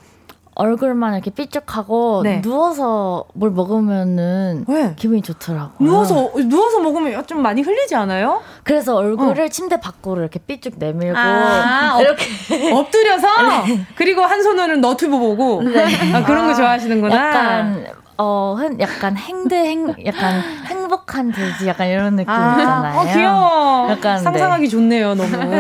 [0.58, 2.42] 얼굴만 이렇게 삐죽하고 네.
[2.42, 5.88] 누워서 뭘 먹으면은 기분이 좋더라고요.
[5.88, 8.42] 누워서, 누워서 먹으면 좀 많이 흘리지 않아요?
[8.64, 12.26] 그래서 얼굴을 침대 밖으로 이렇게 삐쭉 내밀고 아, 이렇게
[12.74, 13.28] 엎, 엎드려서
[13.96, 15.86] 그리고 한 손으로는 너튜브 보고 네.
[16.14, 17.16] 아, 그런 거 좋아하시는구나.
[17.16, 17.86] 약간
[18.20, 22.94] 어, 약간 행대행, 약간 행복한 돼지, 약간 이런 느낌 아.
[22.96, 23.92] 어, 귀여워.
[23.92, 24.68] 약간 상상하기 네.
[24.70, 25.54] 좋네요, 너무.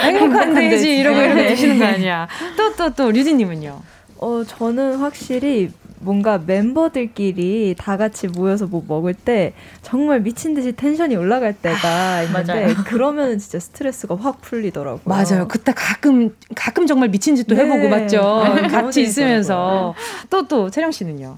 [0.00, 1.48] 행복한 돼지 이러고 이러고 네.
[1.48, 2.26] 드시는 거 아니야.
[2.56, 3.78] 또, 또, 또, 류진님은요?
[4.18, 9.52] 어, 저는 확실히 뭔가 멤버들끼리 다 같이 모여서 뭐 먹을 때
[9.82, 15.02] 정말 미친 듯이 텐션이 올라갈 때가 아, 있는데 그러면 진짜 스트레스가 확 풀리더라고요.
[15.04, 15.48] 맞아요.
[15.48, 17.64] 그때 가끔 가끔 정말 미친 짓도 네.
[17.64, 18.44] 해보고 맞죠.
[18.54, 19.94] 네, 같이 있으면서
[20.30, 21.34] 또또 채령 씨는요?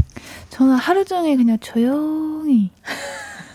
[0.51, 2.71] 저는 하루 종일 그냥 조용히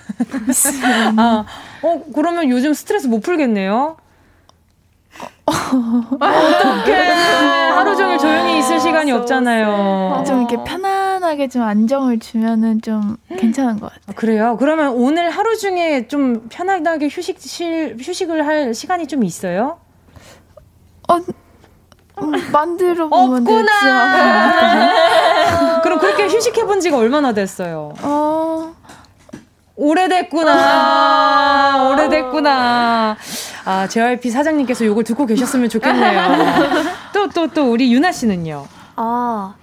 [1.17, 1.45] 아,
[1.81, 3.97] 어 그러면 요즘 스트레스 못 풀겠네요.
[5.45, 7.11] 어떡해.
[7.75, 10.23] 하루 종일 조용히 있을 시간이 없잖아요.
[10.25, 14.01] 좀 이렇게 편안하게 좀 안정을 주면은 좀 괜찮은 것 같아요.
[14.07, 14.57] 아, 그래요?
[14.59, 17.37] 그러면 오늘 하루 중에 좀 편안하게 휴식,
[17.99, 19.77] 휴식을 할 시간이 좀 있어요?
[21.07, 23.71] 어, 음, 만들어 보면 없구나.
[25.83, 27.93] 그럼 그렇게 휴식해 본 지가 얼마나 됐어요?
[28.01, 28.73] 어.
[29.75, 30.51] 오래됐구나.
[30.53, 33.17] 아~ 오래됐구나.
[33.65, 36.21] 아, JYP 사장님께서 이걸 듣고 계셨으면 좋겠네요.
[37.13, 38.67] 또, 또, 또, 우리 유나 씨는요?
[38.95, 39.55] 아,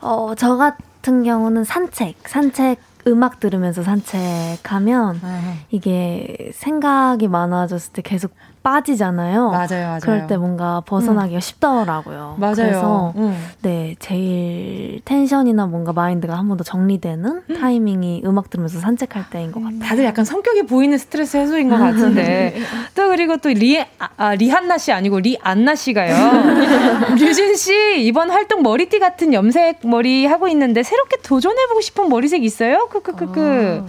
[0.00, 5.54] 어, 저 같은 경우는 산책, 산책, 음악 들으면서 산책하면 아.
[5.70, 8.34] 이게 생각이 많아졌을 때 계속
[8.64, 9.50] 빠지잖아요.
[9.50, 9.98] 맞아요, 맞아요.
[10.02, 11.40] 그럴 때 뭔가 벗어나기가 음.
[11.40, 12.34] 쉽더라고요.
[12.38, 12.54] 맞아요.
[12.56, 13.36] 그래서 음.
[13.62, 17.60] 네 제일 텐션이나 뭔가 마인드가 한 번 더 정리되는 음.
[17.60, 19.78] 타이밍이 음악 들으면서 산책할 때인 것 같아요.
[19.80, 22.54] 다들 약간 성격이 보이는 스트레스 해소인 것 같은데
[22.96, 23.86] 또 그리고 또 리, 아,
[24.16, 27.14] 아, 리한나 씨 아니고 리안나 씨가요.
[27.18, 32.88] 류진 씨 이번 활동 머리띠 같은 염색 머리 하고 있는데 새롭게 도전해보고 싶은 머리색 있어요?
[32.90, 33.84] 크크크크.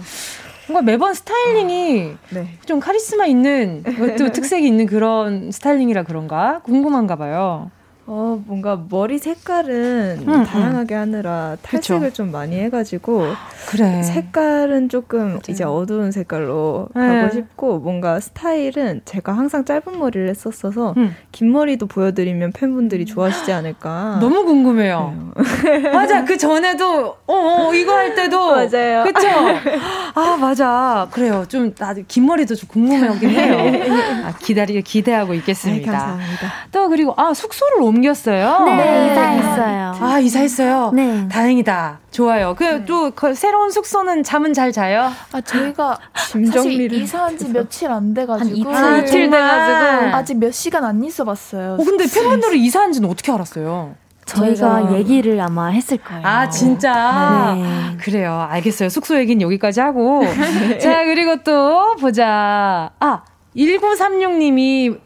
[0.68, 0.72] 아.
[0.72, 2.48] 뭔가 매번 스타일링이 네.
[2.66, 3.84] 좀 카리스마 있는
[4.18, 7.70] 또 특색이 있는 그런 스타일링이라 그런가 궁금한가 봐요.
[8.08, 10.44] 어, 뭔가 머리 색깔은 음, 음.
[10.44, 11.00] 다양하게 음.
[11.00, 12.14] 하느라 탈색을 그쵸?
[12.14, 13.24] 좀 많이 해가지고.
[13.68, 14.00] 그래.
[14.04, 15.40] 색깔은 조금 맞아요.
[15.48, 17.20] 이제 어두운 색깔로 네.
[17.22, 21.16] 가고 싶고, 뭔가 스타일은 제가 항상 짧은 머리를 했었어서, 음.
[21.32, 24.18] 긴 머리도 보여드리면 팬분들이 좋아하시지 않을까.
[24.20, 25.32] 너무 궁금해요.
[25.64, 25.90] 네.
[25.90, 26.24] 맞아.
[26.24, 28.38] 그 전에도, 어, 어, 이거 할 때도.
[28.54, 29.02] 맞아요.
[29.02, 29.26] 그쵸?
[30.16, 31.06] 아, 맞아.
[31.10, 31.44] 그래요.
[31.46, 33.56] 좀, 나도 긴 머리도 좀 궁금해하긴 해요.
[34.24, 35.92] 아, 기다리, 기대하고 있겠습니다.
[35.92, 36.52] 네, 감사합니다.
[36.72, 38.64] 또, 그리고, 아, 숙소를 옮 옮겼어요?
[38.64, 39.96] 네, 네, 이사했어요.
[40.00, 40.90] 아, 이사했어요?
[40.94, 41.28] 네.
[41.28, 42.00] 다행이다.
[42.10, 42.54] 좋아요.
[42.54, 43.34] 그또 네.
[43.34, 45.12] 새로운 숙소는 잠은 잘 자요?
[45.32, 48.72] 아, 저희가 사실 이사한 지 며칠 안 돼가지고.
[48.72, 50.16] 한 이틀, 돼가지고.
[50.16, 51.74] 아직 몇 시간 안 있어 봤어요.
[51.78, 53.94] 어, 근데 팬분들이 이사한 지는 어떻게 알았어요?
[54.26, 56.26] 저희가, 저희가 얘기를 아마 했을 거예요.
[56.26, 57.54] 아, 진짜?
[57.56, 57.96] 네.
[57.98, 58.46] 그래요.
[58.50, 58.88] 알겠어요.
[58.88, 60.22] 숙소 얘기는 여기까지 하고.
[60.82, 62.90] 자, 그리고 또 보자.
[63.00, 63.22] 아,
[63.56, 64.98] 1936님이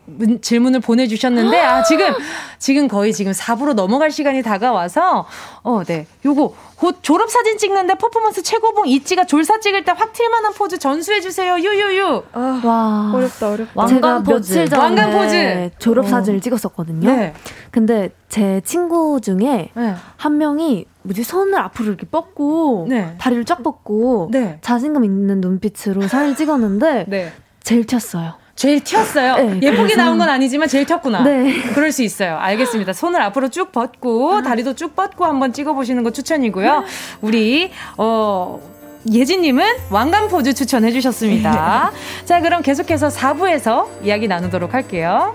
[0.43, 2.07] 질문을 보내주셨는데, 아, 지금,
[2.59, 5.27] 지금 거의 지금 4부로 넘어갈 시간이 다가와서,
[5.63, 6.07] 어, 네.
[6.25, 11.59] 요거, 곧 졸업사진 찍는데 퍼포먼스 최고봉 있지가 졸사 찍을 때 확 튈만한 포즈 전수해주세요.
[11.59, 12.23] 유유유.
[12.33, 13.13] 아, 와.
[13.15, 13.87] 어렵다, 어렵다.
[13.87, 14.53] 제가 포즈.
[14.55, 15.71] 며칠 전에 왕관 포즈.
[15.79, 16.41] 졸업사진을 어.
[16.41, 17.11] 찍었었거든요.
[17.15, 17.35] 네.
[17.71, 19.95] 근데 제 친구 중에 네.
[20.17, 23.15] 한 명이 뭐지 손을 앞으로 이렇게 뻗고 네.
[23.19, 24.59] 다리를 쫙 뻗고 네.
[24.63, 27.33] 자신감 있는 눈빛으로 사진 찍었는데 네.
[27.63, 28.40] 제일 튀었어요.
[28.61, 29.37] 제일 튀었어요.
[29.37, 29.97] 네, 예쁘게.
[29.97, 31.23] 나온 건 아니지만 제일 튀었구나.
[31.23, 31.63] 네.
[31.73, 32.37] 그럴 수 있어요.
[32.37, 32.93] 알겠습니다.
[32.93, 34.43] 손을 앞으로 쭉 뻗고 아.
[34.43, 36.85] 다리도 쭉 뻗고 한번 찍어보시는 거 추천이고요.
[37.23, 38.61] 우리 어.
[39.11, 41.91] 예진님은 왕관 포즈 추천해 주셨습니다.
[41.91, 42.27] 네.
[42.27, 45.35] 자, 그럼 계속해서 4부에서 이야기 나누도록 할게요.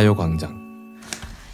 [0.00, 0.58] 가요광장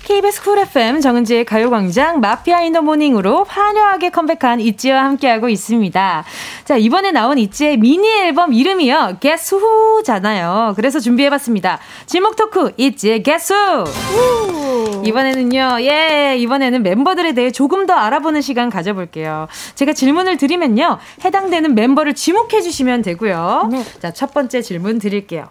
[0.05, 6.25] KBS 쿨 FM 정은지의 가요광장 마피아 In the morning으로 화려하게 컴백한 있지와 함께하고 있습니다.
[6.65, 9.17] 자, 이번에 나온 있지의 미니 앨범 이름이요.
[9.19, 10.75] Guess Who잖아요.
[10.77, 11.81] 그래서 준비해봤습니다.
[12.07, 15.03] 지목 토크 있지의 Guess Who!
[15.05, 19.49] 이번에는요, 예, 이번에는 멤버들에 대해 조금 더 알아보는 시간 가져볼게요.
[19.75, 20.99] 제가 질문을 드리면요.
[21.25, 23.71] 해당되는 멤버를 지목해주시면 되고요.
[23.73, 23.85] 네.
[24.01, 25.49] 자, 첫 번째 질문 드릴게요.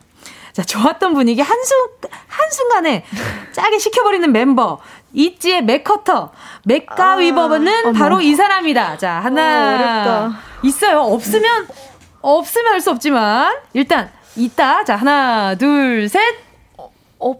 [0.55, 1.77] 자, 좋았던 분위기 한순,
[2.27, 3.03] 한순간에
[3.51, 4.79] 짜게 시켜버리는 멤버.
[5.11, 6.31] 있지의 맥커터.
[6.63, 8.97] 맥가위버는 아, 바로 이 사람이다.
[8.97, 10.27] 자, 하나.
[10.27, 10.31] 어,
[10.63, 11.01] 있어요.
[11.01, 11.67] 없으면,
[12.21, 13.53] 없으면 할 수 없지만.
[13.73, 14.85] 일단, 있다.
[14.85, 16.21] 자, 하나, 둘, 셋.
[16.77, 16.89] 어,
[17.19, 17.33] 어,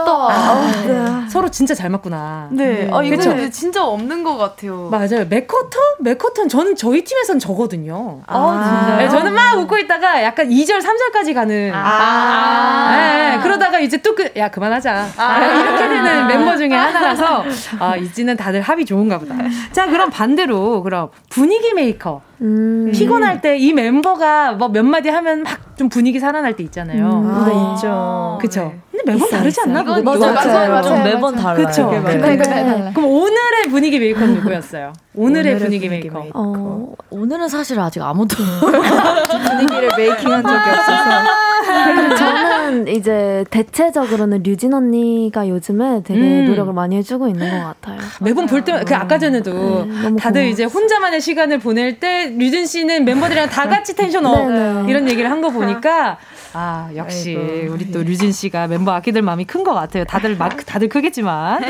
[0.00, 0.12] 없다.
[0.12, 1.28] 아, 네.
[1.28, 2.48] 서로 진짜 잘 맞구나.
[2.50, 2.90] 네.
[2.92, 4.88] 아, 이거 근 진짜 없는 것 같아요.
[4.90, 5.24] 맞아요.
[5.28, 5.78] 맥커터?
[6.00, 8.20] 맥커터는 저는 저희 팀에선 저거든요.
[8.26, 11.72] 아, 네, 저는 막 웃고 있다가 약간 2절, 3절까지 가는.
[11.74, 11.78] 아.
[11.78, 12.96] 아.
[12.96, 15.08] 네, 그러다가 이제 또 그, 야, 그만하자.
[15.16, 15.44] 아.
[15.44, 17.44] 이렇게 되는 멤버 중에 하나라서,
[17.78, 19.34] 아, 이지는 다들 합이 좋은가 보다.
[19.72, 22.22] 자, 그럼 반대로, 그럼 분위기 메이커.
[22.40, 22.90] 음.
[22.92, 27.04] 피곤할 때 이 멤버가 뭐 몇 마디 하면 막 좀 분위기 살아날 때 있잖아요.
[27.04, 27.28] 음.
[27.34, 28.38] 아, 네, 있죠.
[28.40, 28.72] 그쵸.
[28.92, 29.82] 근데 매번 있어, 다르지 않나?
[29.82, 30.82] 맞아요, 맞아요, 맞아요, 맞아요.
[30.84, 31.66] 좀 매번 달라요.
[31.66, 31.90] 그쵸.
[31.90, 32.16] 네.
[32.16, 32.36] 네.
[32.36, 32.92] 네.
[32.94, 34.92] 그럼 오늘의 분위기 메이커는 누구였어요?
[35.16, 36.20] 오늘의, 오늘의 분위기, 분위기 메이커.
[36.20, 36.40] 메이커.
[36.40, 38.36] 어, 오늘은 사실 아직 아무도
[39.48, 41.53] 분위기를 making한 적이 없어서.
[42.16, 46.44] 저는 이제 대체적으로는 류진 언니가 요즘에 되게 음.
[46.46, 47.98] 노력을 많이 해주고 있는 것 같아요.
[48.20, 50.46] 매번 볼 때마다 그 아까 전에도 네, 다들.
[50.48, 54.84] 이제 혼자만의 시간을 보낼 때 류진 씨는 멤버들이랑 다 같이 tension up 네, 네.
[54.88, 56.16] 이런 얘기를 한 거 보니까
[56.54, 57.74] 아 역시 아이고.
[57.74, 60.04] 우리 또 류진 씨가 멤버 아끼들 마음이 큰 것 같아요.
[60.04, 61.62] 다들 막 다들 크겠지만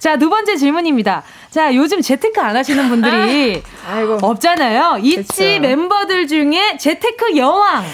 [0.00, 1.22] 자 두 번째 질문입니다.
[1.50, 4.18] 자 요즘 재테크 안 하시는 분들이 아이고.
[4.22, 4.98] 없잖아요.
[5.02, 7.84] 있지 멤버들 중에 재테크 여왕.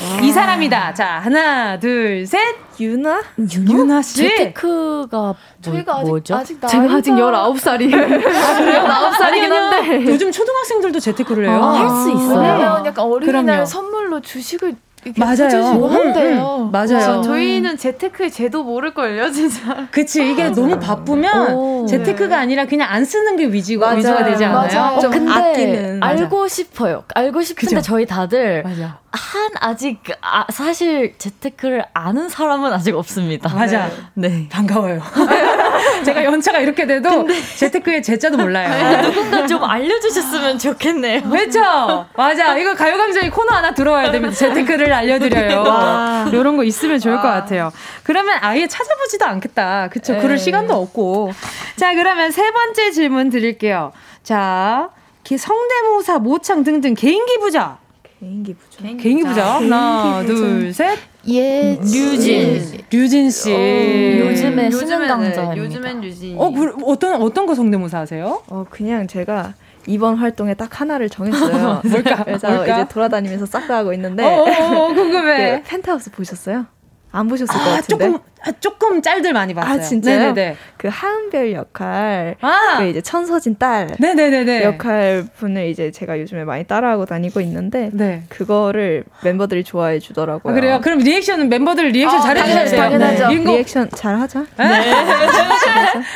[0.00, 0.20] 와.
[0.20, 0.94] 이 사람이다.
[0.94, 2.38] 자, 하나, 둘, 셋.
[2.80, 3.20] 유나?
[3.36, 4.18] 유나 씨?
[4.18, 6.36] 재테크가 뭐, 저희가 아직, 뭐죠?
[6.36, 7.90] 아직 제가 아직 19살이에요.
[8.22, 10.06] 19살이긴 한데.
[10.06, 11.60] 요즘 초등학생들도 재테크를 해요.
[11.60, 12.38] 아, 할수 있어요.
[12.40, 13.64] 왜냐면 약간 어린이날 그럼요.
[13.64, 14.76] 선물로 주식을
[15.16, 15.88] 맞아요.
[15.90, 16.56] 한대요.
[16.66, 17.22] 음, 맞아요.
[17.22, 19.86] 저희는 재테크의 제도 모를걸요, 진짜.
[19.90, 20.22] 그치.
[20.30, 20.54] 이게 맞아요.
[20.54, 22.42] 너무 바쁘면 오, 재테크가 네.
[22.42, 23.98] 아니라 그냥 안 쓰는 게 위주가, 맞아요.
[23.98, 24.68] 위주가 되지 않아요?
[24.68, 24.96] 맞아요.
[24.98, 26.02] 어, 근데 아끼는.
[26.02, 26.48] 알고 맞아.
[26.54, 27.04] 싶어요.
[27.14, 27.80] 알고 싶은데 그죠?
[27.86, 28.98] 저희 다들 맞아.
[29.10, 33.54] 한 아직 아, 사실 재테크를 아는 사람은 아직 없습니다.
[33.54, 33.90] 맞아.
[34.14, 34.48] 네.
[34.50, 35.02] 반가워요.
[36.04, 37.40] 제가 연차가 이렇게 돼도 근데...
[37.56, 39.02] 재테크의 제자도 몰라요.
[39.02, 41.22] 누군가 좀 알려주셨으면 좋겠네요.
[41.22, 42.06] 그렇죠.
[42.16, 42.58] 맞아.
[42.58, 44.34] 이거 가요광장에 코너 하나 들어와야 됩니다.
[44.34, 46.28] 재테크를 알려드려요.
[46.32, 47.22] 이런 거 있으면 좋을 와.
[47.22, 47.72] 것 같아요.
[48.02, 49.88] 그러면 아예 찾아보지도 않겠다.
[49.88, 50.14] 그쵸.
[50.14, 50.20] 네.
[50.20, 51.32] 그럴 시간도 없고.
[51.76, 53.92] 자, 그러면 세 번째 질문 드릴게요.
[54.22, 54.90] 자,
[55.24, 57.78] 성대모사, 모창 등등 개인기 부자.
[58.18, 58.82] 개인기 부자.
[58.82, 59.56] 개인기 부자.
[59.56, 60.98] 하나, 둘, 셋.
[61.28, 62.80] 예, 류진.
[62.90, 63.52] 류진 씨.
[63.52, 65.56] 어, 요즘에 수능 강자.
[65.56, 66.36] 요즘엔 류진.
[66.38, 68.42] 어, 그, 어떤 어떤 거 성대모사 하세요?
[68.48, 69.54] 어, 그냥 제가
[69.86, 71.82] 이번 활동에 딱 하나를 정했어요.
[71.88, 72.24] 뭘까?
[72.24, 72.80] 그래서 뭘까?
[72.80, 74.24] 이제 돌아다니면서 싹 다 하고 있는데.
[74.24, 75.62] 어, 어, 어 궁금해.
[75.62, 76.66] 그 펜트하우스 보셨어요?
[77.10, 78.04] 안 보셨을 아, 것 같은데.
[78.06, 79.74] 조금 아, 조금 짤들 많이 봤어요.
[79.74, 80.18] 아 진짜요?
[80.18, 80.56] 네네네.
[80.76, 82.76] 그 하은별 역할, 아!
[82.78, 84.62] 그 이제 천서진 딸, 네네네네.
[84.64, 88.22] 역할 분을 이제 제가 요즘에 많이 따라하고 다니고 있는데, 네.
[88.28, 90.52] 그거를 멤버들이 좋아해 주더라고요.
[90.52, 90.80] 아, 그래요?
[90.82, 92.80] 그럼 리액션은 멤버들 리액션 아, 잘해 주셔야 돼요.
[92.80, 93.28] 당연하죠.
[93.28, 93.34] 네.
[93.36, 94.44] 리액션 잘 하자.
[94.56, 94.68] 네.
[94.68, 94.94] 네.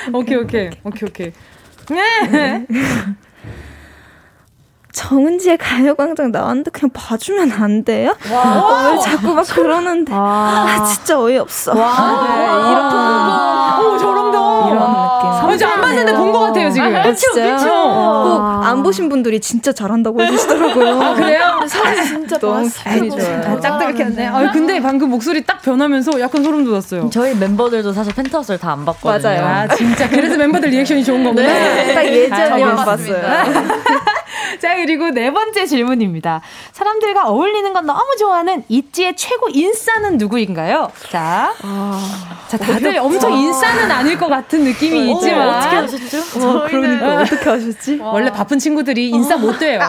[0.12, 1.32] 오케이 오케이 오케이 오케이.
[2.30, 2.66] 네.
[4.92, 8.14] 정은지의 가요광장 나왔는데 그냥 봐주면 안 돼요?
[8.30, 8.90] 와.
[8.90, 10.66] 왜 자꾸 막 그러는데 와.
[10.68, 11.72] 아 진짜 어이없어.
[11.74, 12.22] 와.
[12.28, 13.88] 네, 이런 거.
[13.94, 14.38] 오 저런다.
[14.70, 15.11] 이런.
[15.54, 16.94] 이제 안 봤는데 본 것 같아요 지금.
[16.96, 17.56] 아, 진짜요?
[17.56, 21.00] 꼭안 보신 분들이 진짜 잘한다고 해주시더라고요.
[21.02, 21.60] 아, 그래요?
[21.68, 23.60] 사실 진짜 너무 기분이 좋아요.
[23.60, 24.26] 짝짝했네.
[24.26, 27.10] 아 근데 방금 목소리 딱 변하면서 약간 소름 돋았어요.
[27.10, 29.30] 저희 멤버들도 사실 펜트하우스를 다 안 봤거든요.
[29.34, 29.44] 맞아요.
[29.44, 31.46] 아 진짜 그래서 멤버들 리액션이 좋은 거구나.
[31.46, 31.94] 네.
[31.94, 33.22] 딱 예전이만 봤어요.
[34.60, 36.40] 자, 그리고 네 번째 질문입니다.
[36.72, 40.90] 사람들과 어울리는 건 너무 좋아하는 있지의 최고 인싸는 누구인가요?
[41.10, 42.10] 자, 아,
[42.48, 43.02] 자 다들 어렵다.
[43.02, 46.18] 엄청 인싸는 아닐 것 같은 느낌이 어, 있지만 어떻게 하셨죠?
[46.48, 47.98] 어, 그러니까 어떻게 하셨지?
[48.00, 49.80] 원래 바쁜 친구들이 인싸 못 돼요.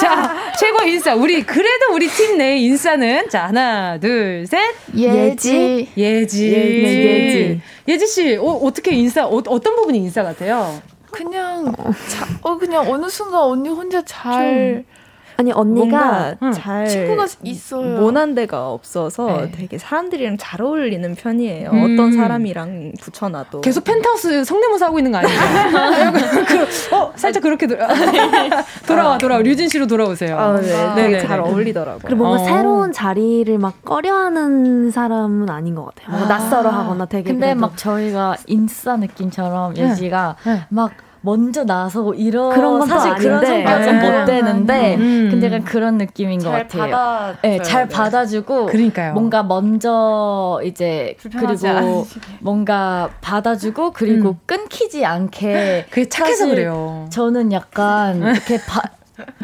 [0.00, 4.60] 자, 최고 인싸 우리 그래도 우리 팀 내 인싸는 자 하나, 둘, 셋.
[4.96, 5.88] 예지.
[5.96, 6.52] 예지.
[6.52, 6.52] 예지.
[6.52, 7.60] 예지.
[7.88, 10.80] 예지 씨, 어, 어떻게 인싸 어, 어떤 부분이 인싸 같아요?
[11.10, 11.72] 그냥
[12.08, 14.84] 자, 어 그냥 어느 순간 언니 혼자 잘
[15.38, 18.00] 아니 언니가 잘 친구가 있어요.
[18.00, 19.50] 모난 데가 없어서 네.
[19.50, 21.70] 되게 사람들이랑 잘 어울리는 편이에요.
[21.70, 21.82] 음.
[21.94, 25.38] 어떤 사람이랑 붙여놔도 계속 펜트하우스 성대모사 하고 있는 거 아니에요?
[26.48, 27.76] 그, 어 살짝 그렇게 도,
[28.86, 30.38] 돌아와 돌아와 류진 씨로 돌아오세요.
[30.38, 32.00] 아, 네, 아, 되게 잘 어울리더라고요.
[32.04, 32.44] 그리고 뭔가 어.
[32.46, 36.16] 새로운 자리를 막 꺼려하는 사람은 아닌 것 같아요.
[36.16, 36.38] 뭔가 아.
[36.38, 37.60] 낯설어하거나 되게 근데 그래도.
[37.60, 40.52] 막 저희가 인싸 느낌처럼 예지가 네.
[40.54, 40.66] 네.
[40.70, 44.18] 막 먼저 나서고 이런 그런 건 사실 그런 성격은 네.
[44.18, 45.28] 못 되는데 음.
[45.30, 46.82] 근데 약간 그런 느낌인 것 같아요.
[46.82, 49.12] 받아 네, 잘 받아주고 그러니까요.
[49.14, 52.06] 뭔가 먼저 이제 그리고
[52.40, 54.40] 뭔가 받아주고 그리고 음.
[54.46, 57.06] 끊기지 않게 그게 착해서 그래요.
[57.10, 58.82] 저는 약간 이렇게 바,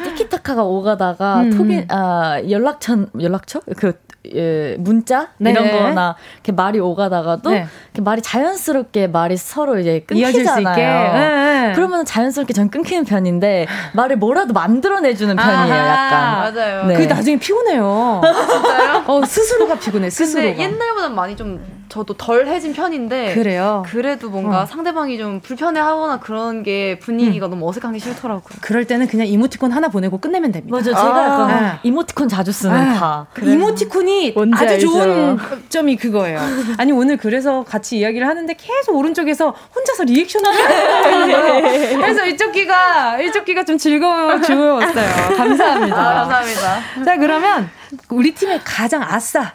[0.03, 1.57] 티키타카가 오가다가 음.
[1.57, 3.99] 톡인 아 연락처 연락처 그
[4.35, 5.51] 예, 문자 네.
[5.51, 7.67] 이런 거나 이렇게 말이 오가다가도 네.
[7.93, 10.77] 이렇게 말이 자연스럽게 말이 서로 이제 끊기잖아요.
[10.77, 11.67] 네.
[11.69, 11.73] 네.
[11.75, 15.75] 그러면 자연스럽게 전 끊기는 편인데 말을 뭐라도 만들어내주는 편이에요.
[15.77, 16.53] 약간.
[16.55, 16.85] 맞아요.
[16.87, 16.95] 네.
[16.95, 18.21] 그게 나중에 피곤해요.
[18.25, 19.05] 아, 진짜요?
[19.07, 20.09] 어 스스로가 피곤해.
[20.11, 20.57] 스스로가.
[20.59, 21.61] 옛날보다 많이 좀
[21.93, 23.83] 저도 덜 해진 편인데 그래요.
[23.87, 24.67] 그래도 뭔가 어.
[24.67, 27.51] 상대방이 좀 불편해하거나 그런 게 분위기가 음.
[27.51, 28.61] 너무 어색한 게 싫더라고요.
[28.63, 30.75] 그럴 때는 그냥 이모티콘 하나 보내고 끝내면 됩니다.
[30.75, 31.49] 맞아, 제가 아.
[31.51, 31.79] 아.
[31.83, 32.95] 이모티콘 자주 쓰는 아.
[32.95, 33.27] 다.
[33.35, 33.53] 그래.
[33.53, 34.87] 이모티콘이 아주 알죠.
[34.89, 35.39] 좋은
[35.69, 36.41] 점이 그거예요.
[36.79, 41.99] 아니 오늘 그래서 같이 이야기를 하는데 계속 오른쪽에서 혼자서 리액션을 해요.
[42.01, 45.37] 그래서 이쪽 귀가 이쪽 귀가 좀 즐거워 즐거웠어요.
[45.37, 45.97] 감사합니다.
[46.01, 47.05] 아, 감사합니다.
[47.05, 47.69] 자 그러면
[48.09, 49.53] 우리 팀의 가장 아싸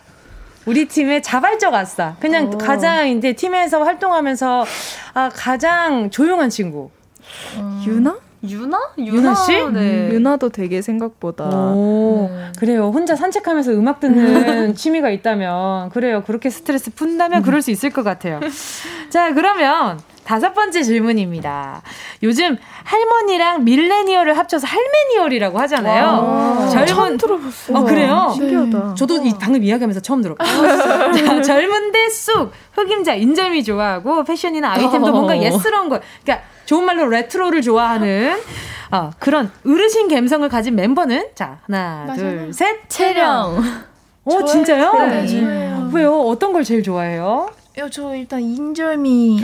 [0.68, 2.18] 우리 팀의 자발적 아싸.
[2.20, 2.58] 그냥 오.
[2.58, 4.66] 가장 이제 팀에서 활동하면서
[5.14, 6.92] 아, 가장 조용한 친구.
[7.56, 7.84] 음.
[7.88, 8.20] 유나?
[8.44, 8.80] 유나?
[8.98, 9.52] 유나 씨?
[9.52, 9.60] 네.
[9.64, 11.46] 음, 유나도 되게 생각보다.
[11.46, 12.52] 오, 네.
[12.60, 12.92] 그래요.
[12.94, 16.24] 혼자 산책하면서 음악 듣는 취미가 있다면, 그래요.
[16.26, 18.40] 그렇게 스트레스 푼다면 그럴 수 있을 것 같아요.
[19.10, 21.82] 자, 그러면 다섯 번째 질문입니다.
[22.22, 26.06] 요즘 할머니랑 밀레니얼을 합쳐서 할메니얼이라고 하잖아요.
[26.06, 27.78] 와, 젊은 처음 들어봤어요.
[27.78, 28.32] 어, 그래요?
[28.36, 28.96] 신기하다.
[28.96, 31.42] 저도 이 방금 이야기하면서 처음 들어봤어요.
[31.42, 36.00] 젊은데 쑥 흑임자 인절미 좋아하고 패션이나 아이템도 뭔가 예스러운 거.
[36.24, 38.38] 그러니까 좋은 말로 레트로를 좋아하는
[38.92, 42.14] 어, 그런 어르신 감성을 가진 멤버는 자 하나.
[42.14, 42.88] 둘 셋.
[42.90, 43.58] 채령.
[44.26, 44.92] 어 진짜요?
[45.08, 45.90] 네.
[45.94, 46.20] 왜요?
[46.20, 47.50] 어떤 걸 제일 좋아해요?
[47.90, 49.42] 저 일단 인절미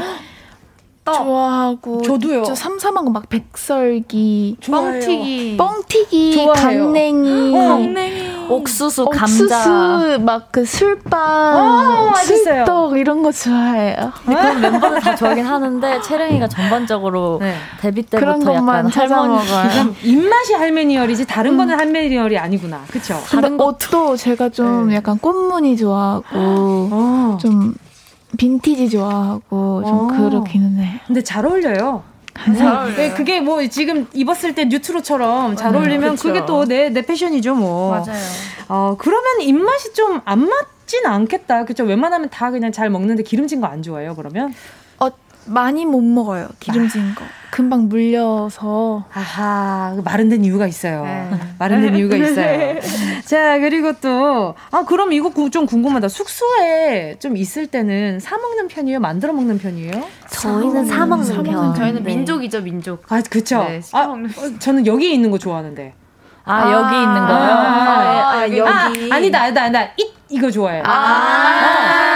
[1.06, 1.14] 떡.
[1.24, 2.44] 좋아하고 저도요.
[2.44, 4.92] 저 삼삼한 거 막 백설기, 좋아해요.
[4.94, 6.54] 뻥튀기, 뻥튀기, 좋아해요.
[6.86, 7.60] 강냉이, 어.
[7.68, 14.12] 강냉이, 옥수수, 감자, 옥수수 막그 술빵, 어, 술떡 이런 거 좋아해요.
[14.26, 17.56] 그런 멤버들 다 좋아하긴 하는데 채령이가 전반적으로 네.
[17.82, 19.40] 데뷔 때부터 약간 할머니
[20.04, 21.58] 입맛이 할메니얼이지 다른 음.
[21.58, 22.82] 거는 할메니얼이 아니구나.
[22.88, 23.20] 그렇죠?
[23.28, 24.96] 다른 옷도 제가 좀 네.
[24.96, 27.38] 약간 꽃무늬 좋아하고 어.
[27.42, 27.76] 좀
[28.38, 30.08] 빈티지 좋아하고 좀 어.
[30.08, 31.00] 그렇기는 해.
[31.08, 32.04] 근데 잘 어울려요.
[32.58, 36.28] 잘 네, 그게 뭐 지금 입었을 때 뉴트로처럼 잘 음, 어울리면 그쵸.
[36.30, 37.92] 그게 또 내 내 패션이죠 뭐.
[37.92, 38.20] 맞아요.
[38.70, 41.66] 어 그러면 입맛이 좀 안 맞진 않겠다.
[41.66, 41.84] 그죠?
[41.84, 44.16] 웬만하면 다 그냥 잘 먹는데 기름진 거 안 좋아해요.
[44.16, 44.54] 그러면?
[45.48, 46.50] 어 많이 못 먹어요.
[46.60, 47.24] 기름진 거.
[47.54, 49.06] 금방 물려서.
[49.14, 51.04] 아하, 마른 된 이유가 있어요.
[51.04, 51.30] 네.
[51.60, 52.80] 마른 된 이유가 있어요.
[53.26, 56.08] 자, 그리고 또, 아, 그럼 이거 좀 궁금하다.
[56.08, 59.00] 숙소에 좀 있을 때는 사먹는 편이에요?
[59.00, 59.92] 만들어 먹는 편이에요?
[60.30, 61.76] 저희는 사먹는, 사 편.
[61.76, 62.16] 저희는 네.
[62.16, 63.04] 민족이죠, 민족.
[63.12, 63.64] 아, 그쵸.
[63.66, 64.18] 네, 아, 어,
[64.58, 65.94] 저는 여기 있는 거 좋아하는데.
[66.46, 67.38] 아, 아 여기 있는 거요?
[67.38, 69.12] 아, 아, 아, 여기.
[69.12, 69.84] 아, 니다 아니다, 아니다.
[69.98, 70.84] 이, 이거 좋아해요.
[70.88, 70.92] 아,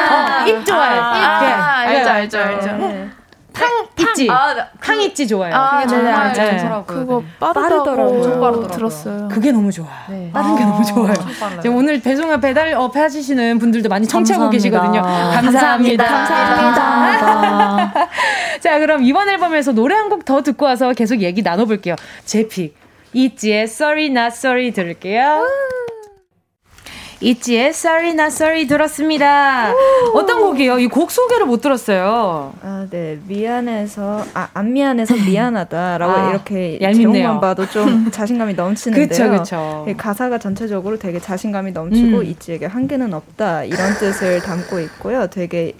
[0.09, 1.01] 아, 어, 입 좋아해요.
[1.01, 1.51] 아, 입.
[1.53, 3.06] 아, 알죠, 알죠, 알죠.
[3.97, 4.03] 네.
[4.05, 4.27] 팡이츠.
[4.29, 5.53] 아, 그, 팡이츠 좋아요.
[5.55, 6.57] 아, 그게 정말 네.
[6.57, 6.85] 좋더라고요.
[6.85, 8.07] 그거 빠르더라고요.
[8.07, 8.67] 엄청 빠르더라고요.
[8.67, 9.27] 들었어요.
[9.31, 9.87] 그게 너무 좋아.
[10.09, 10.29] 네.
[10.33, 11.13] 빠른 게 아, 너무 좋아요.
[11.61, 15.01] 지금 오늘 배송을 배달 업 해주시는 분들도 많이 청취하고 계시거든요.
[15.01, 16.03] 감사합니다.
[16.05, 16.81] 감사합니다.
[16.81, 18.07] 감사합니다.
[18.61, 21.95] 자, 그럼 이번 앨범에서 노래 한 곡 더 듣고 와서 계속 얘기 나눠볼게요.
[22.25, 22.75] 제 pick.
[23.13, 25.45] 있지의 Sorry Not Sorry 들을게요.
[27.19, 29.73] 있지의 Sorry Not Sorry 들었습니다.
[30.13, 30.77] 어떤 곡이에요?
[30.79, 32.53] 이 곡 소개를 못 들었어요.
[32.61, 33.19] 아, 네.
[33.27, 37.11] 미안해서, 아, 안 미안해서 미안하다라고 아, 이렇게 얄밉네요.
[37.13, 39.07] 제목만 봐도 좀 자신감이 넘치는데요.
[39.07, 39.85] 그쵸, 그쵸.
[39.97, 42.23] 가사가 전체적으로 되게 자신감이 넘치고 음.
[42.25, 45.27] 있지에게 한계는 없다 이런 뜻을 담고 있고요.
[45.27, 45.73] 되게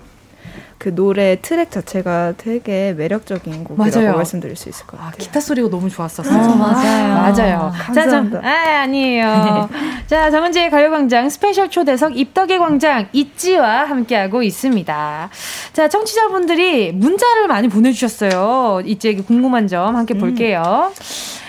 [0.78, 4.16] 그 노래 트랙 자체가 되게 매력적인 곡이라고 맞아요.
[4.16, 5.16] 말씀드릴 수 있을 것 아, 같아요.
[5.16, 6.30] 아, 기타 소리가 너무 좋았어서.
[6.30, 7.08] 아, 맞아요.
[7.14, 7.74] 맞아요.
[7.76, 8.42] 감사합니다.
[8.42, 9.70] 자, 저, 아, 아니에요.
[10.06, 15.30] 자, 정은지의 가요광장 스페셜 초대석 입덕의 광장 있지와 함께하고 있습니다.
[15.74, 18.82] 자, 청취자분들이 문자를 많이 보내주셨어요.
[18.86, 20.20] 있지에게 궁금한 점 함께 음.
[20.20, 20.92] 볼게요.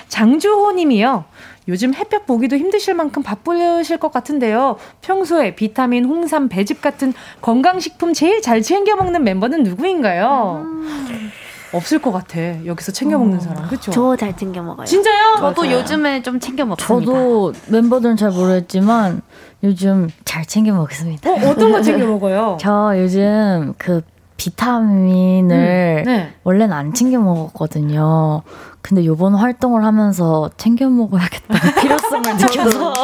[0.08, 1.24] 장주호 님이요.
[1.68, 4.76] 요즘 햇볕 보기도 힘드실 만큼 바쁘실 것 같은데요.
[5.02, 7.12] 평소에 비타민, 홍삼, 배즙 같은
[7.42, 10.62] 건강식품 제일 잘 챙겨 먹는 멤버는 누구인가요?
[10.64, 11.30] 음.
[11.74, 12.40] 없을 것 같아.
[12.64, 13.40] 여기서 챙겨 먹는 어.
[13.40, 13.68] 사람.
[13.68, 13.90] 그렇죠?
[13.90, 14.86] 저 잘 챙겨 먹어요.
[14.86, 15.36] 진짜요?
[15.38, 15.76] 저도 맞아요.
[15.78, 17.12] 요즘에 좀 챙겨 먹습니다.
[17.12, 19.20] 저도 멤버들은 잘 모르겠지만
[19.62, 21.30] 요즘 잘 챙겨 먹습니다.
[21.30, 22.56] 어, 어떤 거 챙겨 먹어요?
[22.62, 24.00] 저 요즘 그
[24.38, 26.32] 비타민을 음, 네.
[26.44, 28.42] 원래는 안 챙겨 먹었거든요.
[28.80, 32.94] 근데 요번 활동을 하면서 챙겨 먹어야겠다 필요성을 느껴서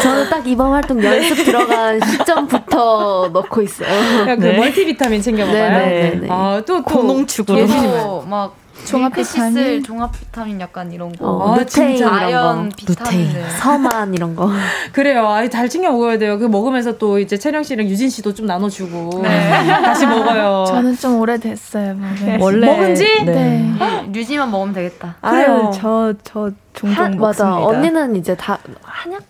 [0.00, 3.88] 저는 딱 이번 활동 연습 들어간 시점부터 넣고 있어요.
[4.24, 4.56] 그 네.
[4.56, 5.70] 멀티비타민 챙겨 먹어요.
[5.70, 6.28] 네, 네, 네.
[6.30, 8.54] 아또 고농축으로 막
[8.84, 11.26] 종합 비타민, 종합 비타민 약간 이런 거.
[11.26, 12.76] 어, 루테인 이런 거.
[12.76, 14.50] 비타민, 서만 이런 거.
[14.92, 15.26] 그래요.
[15.28, 16.38] 아, 잘 챙겨 먹어야 돼요.
[16.38, 19.48] 그 먹으면서 또 이제 채령 씨랑 유진 씨도 좀 나눠주고 네.
[19.82, 20.64] 다시 먹어요.
[20.66, 21.96] 저는 좀 오래됐어요.
[22.24, 22.38] 네.
[22.40, 23.04] 원래 먹은지?
[23.24, 23.32] 네.
[23.32, 23.74] 네.
[23.80, 25.16] 어, 유지만 먹으면 되겠다.
[25.20, 25.70] 그래요.
[25.74, 27.20] 저저 종종 하, 먹습니다.
[27.20, 27.56] 맞아.
[27.58, 29.22] 언니는 이제 다 한약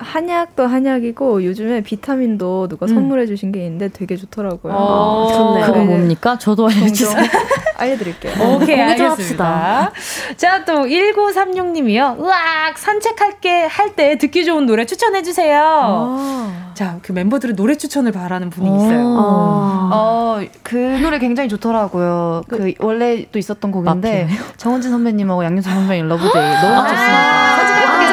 [0.00, 2.88] 한약도 한약이고 요즘에 비타민도 누가 음.
[2.88, 4.72] 선물해 주신 게 있는데 되게 좋더라고요.
[4.72, 5.66] 아, 좋네요.
[5.66, 6.38] 그거 뭡니까?
[6.38, 7.22] 저도 알려주세요.
[7.76, 8.34] 알려드릴게요.
[8.56, 9.92] 오케이, 알겠습니다.
[10.36, 12.20] 자, 또 1936님이요.
[12.22, 12.76] 으악!
[12.76, 15.60] 산책할게, 할 때 듣기 좋은 노래 추천해 주세요.
[15.64, 16.70] 아.
[16.74, 19.16] 자, 그 멤버들은 노래 추천을 바라는 분이 있어요.
[19.18, 19.90] 아.
[19.92, 22.42] 어, 그 노래 굉장히 좋더라고요.
[22.48, 26.32] 그, 그 원래 또 있었던 곡인데, 정은지 선배님하고 양요섭 선배님 Love Day.
[26.32, 26.88] 너무 아.
[26.88, 27.59] 좋습니다.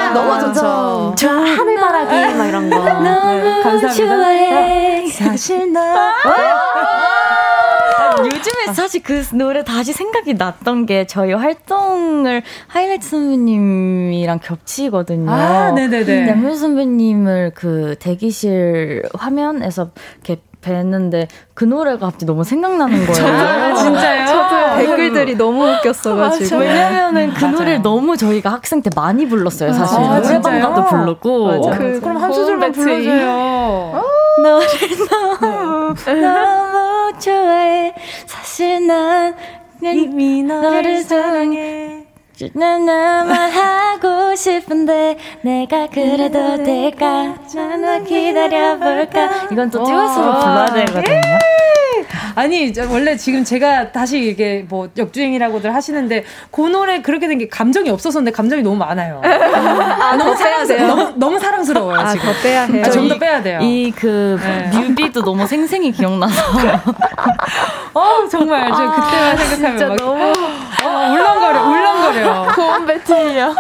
[0.08, 1.16] 때 너무 좋죠.
[1.18, 2.84] 저 하늘바라기, 막 이런 거.
[3.02, 3.62] 네.
[3.62, 5.08] 감사합니다.
[5.12, 6.14] 사실 나.
[8.20, 15.32] 요즘에 사실 그 노래 다시 생각이 났던 게 저희 활동을 하이라이트 선배님이랑 겹치거든요.
[15.32, 16.28] 아, 네네네.
[16.30, 23.28] 양현 선배님을 그 대기실 화면에서 이렇게 뵀는데 그 노래가 갑자기 너무 생각나는 거예요.
[23.36, 24.26] 아, 진짜요?
[24.28, 26.58] 저도 댓글들이 너무 웃겼어가지고.
[26.58, 27.46] 왜냐면은 그.
[27.46, 29.98] 노래를 너무 저희가 학생 때 많이 불렀어요, 사실.
[29.98, 31.72] 아, 노래방 가도 부르고.
[31.72, 34.04] 그, 그럼 한 소절만 불러줘요.
[34.42, 34.68] 너를
[35.10, 37.94] 너무, 너무 좋아해.
[38.26, 39.36] 사실 난
[39.82, 42.07] 이미 너를 사랑해.
[42.54, 47.36] 나만 하고 싶은데 내가 그래도 될까?
[47.56, 49.48] 나만 기다려볼까?
[49.52, 51.16] 이건 또 듀엣으로 불러야 되거든요.
[51.16, 51.22] 예!
[52.36, 57.88] 아니 원래 지금 제가 다시 이게 뭐 역주행이라고들 하시는데 그 노래 그렇게 된 게 감정이
[57.92, 59.22] 없었었는데 감정이 너무 많아요.
[59.24, 60.88] 아, 너무 사랑스러워.
[60.88, 62.26] 너무, 너무 사랑스러워요 아, 지금.
[62.26, 62.84] 더 빼야 해요.
[62.86, 63.60] 아, 좀더 빼야 돼요.
[63.62, 64.40] 이그
[64.74, 66.42] 뮤비도 너무 생생히 기억나서.
[67.94, 70.34] 어 정말 저 그때만 아, 생각하면 막 너무
[70.84, 72.48] 어, 울렁거려 울렁거려.
[72.56, 73.56] 고음 배틀이요.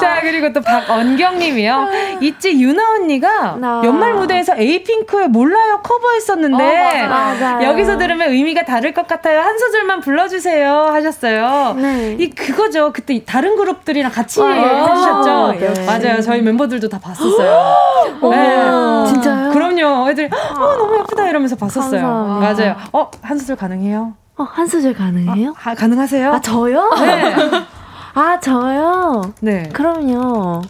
[0.00, 1.88] 자 그리고 또 박언경님이요.
[2.20, 7.64] 있지 유나 언니가 연말 무대에서 에이핑크의 몰라요 커버했었는데 어, 맞아, 맞아.
[7.64, 9.40] 여기서 들으면 의미가 다를 것 같아요.
[9.40, 11.74] 한 소절만 불러주세요 하셨어요.
[11.74, 12.16] 네.
[12.18, 12.92] 이 그거죠.
[12.92, 15.52] 그때 다른 그룹들이랑 같이 아, 해주셨죠.
[15.74, 15.86] 네.
[15.86, 16.20] 맞아요.
[16.20, 17.74] 저희 멤버들도 다 봤었어요.
[18.30, 19.06] 네.
[19.06, 19.50] 진짜요?
[19.52, 20.10] 그럼요.
[20.10, 22.02] 애들 어 너무 예쁘다 이러면서 봤었어요.
[22.02, 22.64] 감사합니다.
[22.64, 22.76] 맞아요.
[22.92, 24.14] 어한 소절 가능해요?
[24.38, 25.54] 어, 한 소절 가능해요?
[25.64, 26.32] 아, 가능하세요?
[26.34, 26.90] 아, 저요?
[27.00, 27.34] 네.
[28.14, 29.22] 아, 저요?
[29.40, 29.68] 네.
[29.72, 30.60] 그럼요.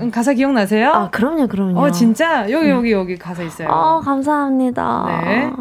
[0.00, 0.90] 음, 가사 기억나세요?
[0.90, 1.80] 아, 그럼요, 그럼요.
[1.80, 2.50] 어, 진짜?
[2.50, 3.68] 여기, 여기, 여기 가사 있어요.
[3.68, 5.04] 어, 감사합니다.
[5.24, 5.52] 네.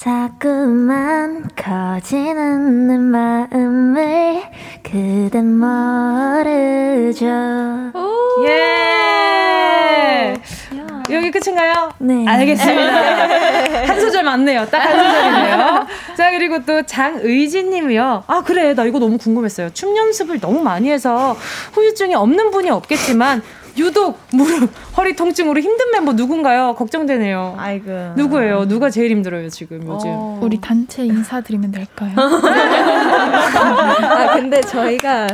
[0.00, 4.40] 자꾸만 커지는 내 마음을
[4.82, 7.26] 그댄 모르죠.
[8.46, 10.40] 예!
[11.10, 11.90] 여기 끝인가요?
[11.98, 12.24] 네.
[12.26, 13.82] 알겠습니다.
[13.88, 14.64] 한 소절 맞네요.
[14.70, 15.86] 딱 한 소절이네요.
[16.16, 18.24] 자, 그리고 또 장의진 님이요.
[18.26, 18.72] 아, 그래.
[18.72, 19.68] 나 이거 너무 궁금했어요.
[19.74, 21.36] 춤 연습을 너무 많이 해서
[21.74, 23.42] 후유증이 없는 분이 없겠지만
[23.78, 26.74] 유독 무릎, 허리 통증으로 힘든 멤버 누군가요?
[26.76, 27.54] 걱정되네요.
[27.58, 28.12] 아이고.
[28.16, 28.66] 누구예요?
[28.68, 30.08] 누가 제일 힘들어요, 지금 요즘?
[30.10, 30.38] 어.
[30.42, 32.12] 우리 단체 인사드리면 될까요?
[34.02, 35.26] 아, 근데 저희가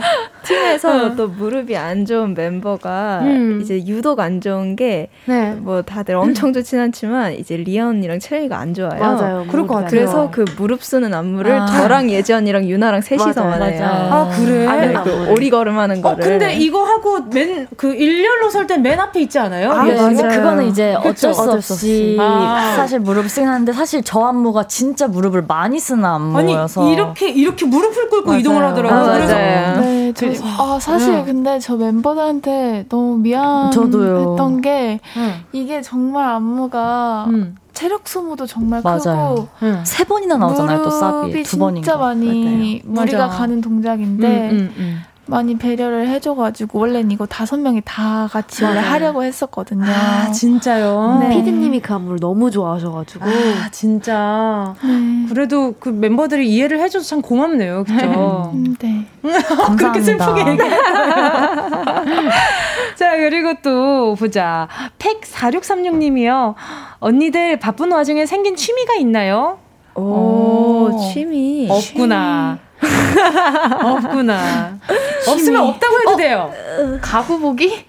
[0.44, 1.14] 팀에서 어.
[1.16, 3.60] 또 무릎이 안 좋은 멤버가 음.
[3.62, 5.56] 이제 유독 안 좋은 게뭐 네.
[5.84, 9.00] 다들 엄청 좋진 않지만 이제 리아 언니랑 채영이가 안 좋아요.
[9.00, 9.46] 맞아요.
[9.50, 9.90] 그럴 것 같아요.
[9.90, 11.66] 그래서 그 무릎 쓰는 안무를 아.
[11.66, 13.84] 저랑 예지 언니랑 유나랑 셋이서만 해요.
[13.84, 14.86] 아, 그래?
[14.88, 16.24] 네, 그 오리걸음 하는 거를.
[16.24, 17.94] 어, 근데 이거 하고 맨, 그
[18.26, 19.70] 일렬로 설때맨 앞에 있지 않아요?
[19.70, 22.74] 아, 네, 근데 그거는 이제 어쩔 수 어쩔 없이 아.
[22.76, 27.64] 사실 무릎 쓰긴 하는데 사실 저 안무가 진짜 무릎을 많이 쓰는 안무여서 아니, 이렇게, 이렇게
[27.66, 28.40] 무릎을 꿇고 맞아요.
[28.40, 29.00] 이동을 하더라고요.
[29.00, 29.80] 아, 그래서 맞아요.
[29.80, 30.26] 네, 저,
[30.58, 31.24] 아, 사실 응.
[31.24, 34.60] 근데 저 멤버들한테 너무 미안했던 저도요.
[34.62, 35.34] 게 응.
[35.52, 37.56] 이게 정말 안무가 음.
[37.72, 39.46] 체력 소모도 정말 맞아요.
[39.60, 40.82] 크고 세 번이나 나오잖아요.
[40.82, 41.84] 또 사비 무릎이 두 번인가.
[41.84, 43.00] 진짜 많이 맞아요.
[43.02, 43.38] 무리가 맞아.
[43.38, 45.02] 가는 동작인데 음, 음, 음.
[45.26, 48.80] 많이 배려를 해줘가지고 원래는 이거 다섯 명이 다 같이 원래.
[48.80, 49.84] 하려고 했었거든요.
[49.84, 51.18] 아, 진짜요?
[51.20, 51.30] 네.
[51.30, 53.24] 피디님이 그 안무를 너무 좋아하셔가지고.
[53.24, 54.74] 아, 진짜.
[54.82, 55.26] 네.
[55.28, 57.84] 그래도 그 멤버들이 이해를 해줘서 참 고맙네요.
[57.84, 58.52] 그죠?
[58.54, 59.06] 음, 네.
[59.76, 60.70] 그렇게 슬프게 얘기해.
[62.96, 64.68] 자, 그리고 또 보자.
[64.98, 66.54] 팩4636님이요.
[67.00, 69.58] 언니들 바쁜 와중에 생긴 취미가 있나요?
[69.96, 70.98] 오, 오.
[71.12, 71.66] 취미.
[71.70, 72.58] 없구나.
[73.82, 74.78] 없구나.
[75.28, 76.52] 없으면 없다고 해도 돼요.
[77.00, 77.84] 가구 보기?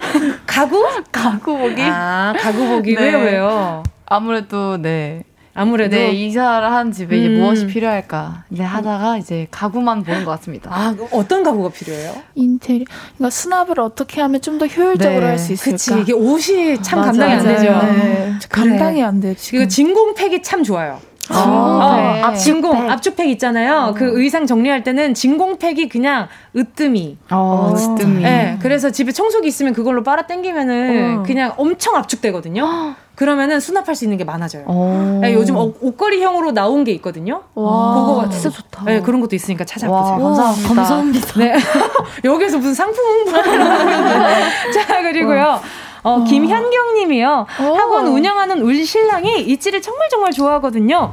[0.45, 0.85] 가구?
[1.11, 1.81] 가구 보기?
[1.83, 2.95] 아, 가구 보기.
[2.95, 3.01] 네.
[3.01, 3.83] 왜요, 왜요?
[4.05, 5.23] 아무래도 네.
[5.53, 5.95] 아무래도.
[5.95, 7.39] 네, 이사를 한 집에 이제 음.
[7.39, 10.69] 무엇이 필요할까 이제 하다가 이제 가구만 보는 것 같습니다.
[10.71, 12.13] 아, 어떤 가구가 필요해요?
[12.35, 12.85] 인테리어.
[13.17, 15.25] 그러니까 수납을 어떻게 하면 좀 더 효율적으로 네.
[15.25, 15.71] 할수 있을까?
[15.77, 15.99] 그치.
[15.99, 17.11] 이게 옷이 참 맞아요.
[17.11, 17.63] 감당이 안 되죠.
[17.87, 18.33] 네.
[18.49, 19.59] 감당이 안 지금.
[19.61, 20.99] 이거 진공팩이 참 좋아요.
[21.33, 22.23] 진공팩.
[22.25, 23.93] 어, 진공 압축팩 있잖아요.
[23.97, 27.17] 그 의상 정리할 때는 진공팩이 그냥 으뜸이.
[27.31, 28.21] 어, 으뜸이.
[28.23, 31.23] 네, 그래서 집에 청소기 있으면 그걸로 빨아 당기면은 어.
[31.23, 32.95] 그냥 엄청 압축되거든요.
[33.15, 34.63] 그러면은 수납할 수 있는 게 많아져요.
[34.67, 35.19] 어.
[35.21, 37.41] 네, 요즘 옷- 옷걸이형으로 나온 게 있거든요.
[37.55, 38.83] 와, 그거 진짜 좋다.
[38.85, 40.17] 네, 그런 것도 있으니까 찾아보세요.
[40.17, 40.67] 와, 감사합니다.
[40.75, 41.39] 감사합니다.
[41.39, 41.55] 네.
[42.23, 44.43] 여기서 무슨 상품 홍보를 있는데.
[44.71, 45.59] 자, 그리고요.
[46.07, 47.45] 어, 김현경 님이요.
[47.49, 51.11] 학원 운영하는 우리 신랑이 이치를 정말 정말 좋아하거든요.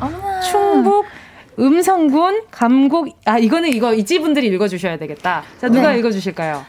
[0.49, 1.07] 충북
[1.59, 5.43] 음성군 감곡 아 이거는 이거 이지 분들이 읽어주셔야 되겠다.
[5.61, 5.99] 자 누가 네.
[5.99, 6.65] 읽어주실까요?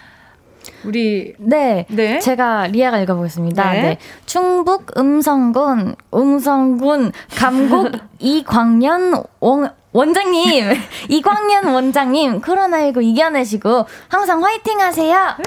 [0.83, 2.19] 우리 네, 네.
[2.19, 3.71] 제가 리아가 읽어보겠습니다.
[3.71, 3.81] 네.
[3.81, 3.97] 네.
[4.25, 10.65] 충북 음성군 음성군 감곡 이광년 원 원장님,
[11.07, 15.15] 이광년 원장님, 코로나19 이겨내시고 항상 화이팅 하세요.
[15.15, 15.37] 아,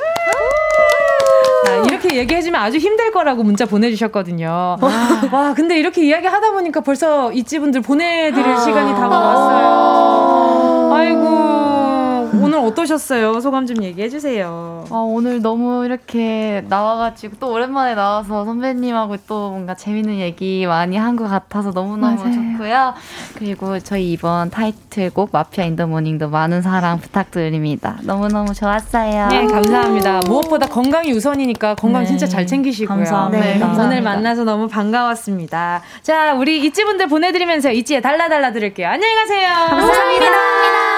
[1.86, 4.78] 이렇게 얘기해주면 아주 힘들 거라고 문자 보내주셨거든요.
[4.80, 4.90] 와,
[5.30, 10.94] 와 근데 이렇게 이야기 하다 보니까 벌써 이찌분들 보내드릴 아~ 시간이 다가왔어요.
[10.94, 11.57] 아이고.
[12.48, 13.40] 오늘 어떠셨어요?
[13.40, 14.84] 소감 좀 얘기해 주세요.
[14.90, 21.18] 아, 오늘 너무 이렇게 나와가지고 또 오랜만에 나와서 선배님하고 또 뭔가 재밌는 얘기 많이 한
[21.18, 22.32] 것 같아서 너무너무 맞아요.
[22.32, 22.94] 좋고요.
[23.34, 27.98] 그리고 저희 이번 타이틀곡 마피아 인 더 모닝도 많은 사랑 부탁드립니다.
[28.02, 29.28] 너무너무 좋았어요.
[29.28, 30.20] 네, 감사합니다.
[30.26, 32.06] 무엇보다 건강이 우선이니까 건강 네.
[32.08, 32.96] 진짜 잘 챙기시고요.
[32.96, 33.44] 감사합니다.
[33.44, 33.84] 네, 감사합니다.
[33.84, 35.82] 오늘 만나서 너무 반가웠습니다.
[36.02, 38.88] 자, 우리 이찌분들 보내드리면서 이찌에 달라달라 드릴게요.
[38.88, 39.48] 안녕히 가세요.
[39.48, 40.26] 감사합니다.
[40.26, 40.97] 감사합니다.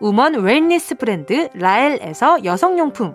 [0.00, 3.14] woman wellness 브랜드 라엘에서 여성용품,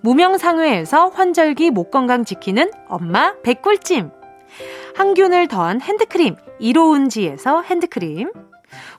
[0.00, 4.10] 무명상회에서 환절기 목 건강 지키는 엄마 배꿀찜,
[4.94, 8.30] 항균을 더한 핸드크림 이로운지에서 핸드크림,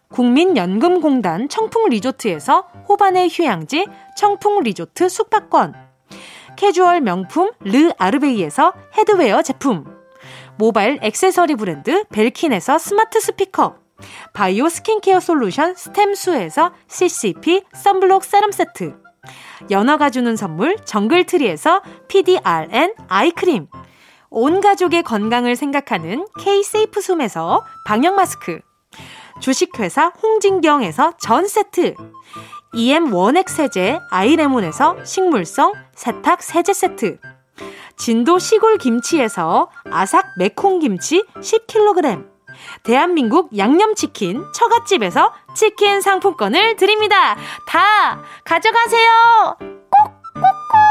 [0.09, 3.87] 국민연금공단 청풍리조트에서 호반의 휴양지
[4.17, 5.73] 청풍리조트 숙박권,
[6.55, 9.85] 캐주얼 명품 르 아르베이에서 headwear 제품,
[10.57, 13.84] 모바일 액세서리 브랜드 벨킨에서 스마트 스피커,
[14.33, 18.95] 바이오 스킨케어 솔루션 스템수에서 CCP 썬블록 세럼 세트.
[19.71, 23.67] 연어가 주는 선물 정글트리에서 PDRN 아이크림.
[24.29, 28.59] 온 가족의 건강을 생각하는 K-세이프 숨에서 방역 마스크.
[29.39, 31.95] 주식회사 홍진경에서 전 세트.
[32.73, 37.19] EM 원액 세제 아이레몬에서 식물성 세탁 세제 세트.
[37.95, 42.34] 진도 시골 김치에서 아삭 매콩 김치 10kg
[42.83, 47.35] 대한민국 양념치킨 처갓집에서 치킨 상품권을 드립니다.
[47.67, 49.09] 다 가져가세요.
[49.59, 50.85] 꼭꼭꼭.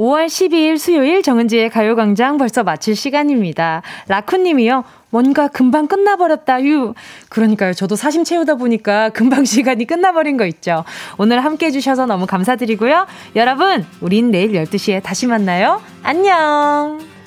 [0.00, 3.82] 5월 12일 수요일 정은지의 가요광장 벌써 마칠 시간입니다.
[4.08, 4.84] 라쿠님이요.
[5.10, 6.94] 뭔가 금방 끝나버렸다, 유.
[7.28, 7.74] 그러니까요.
[7.74, 10.84] 저도 사심 채우다 보니까 금방 시간이 끝나버린 거 있죠.
[11.18, 13.06] 오늘 함께 해주셔서 너무 감사드리고요.
[13.36, 15.82] 여러분, 우린 내일 12시에 다시 만나요.
[16.02, 17.19] 안녕!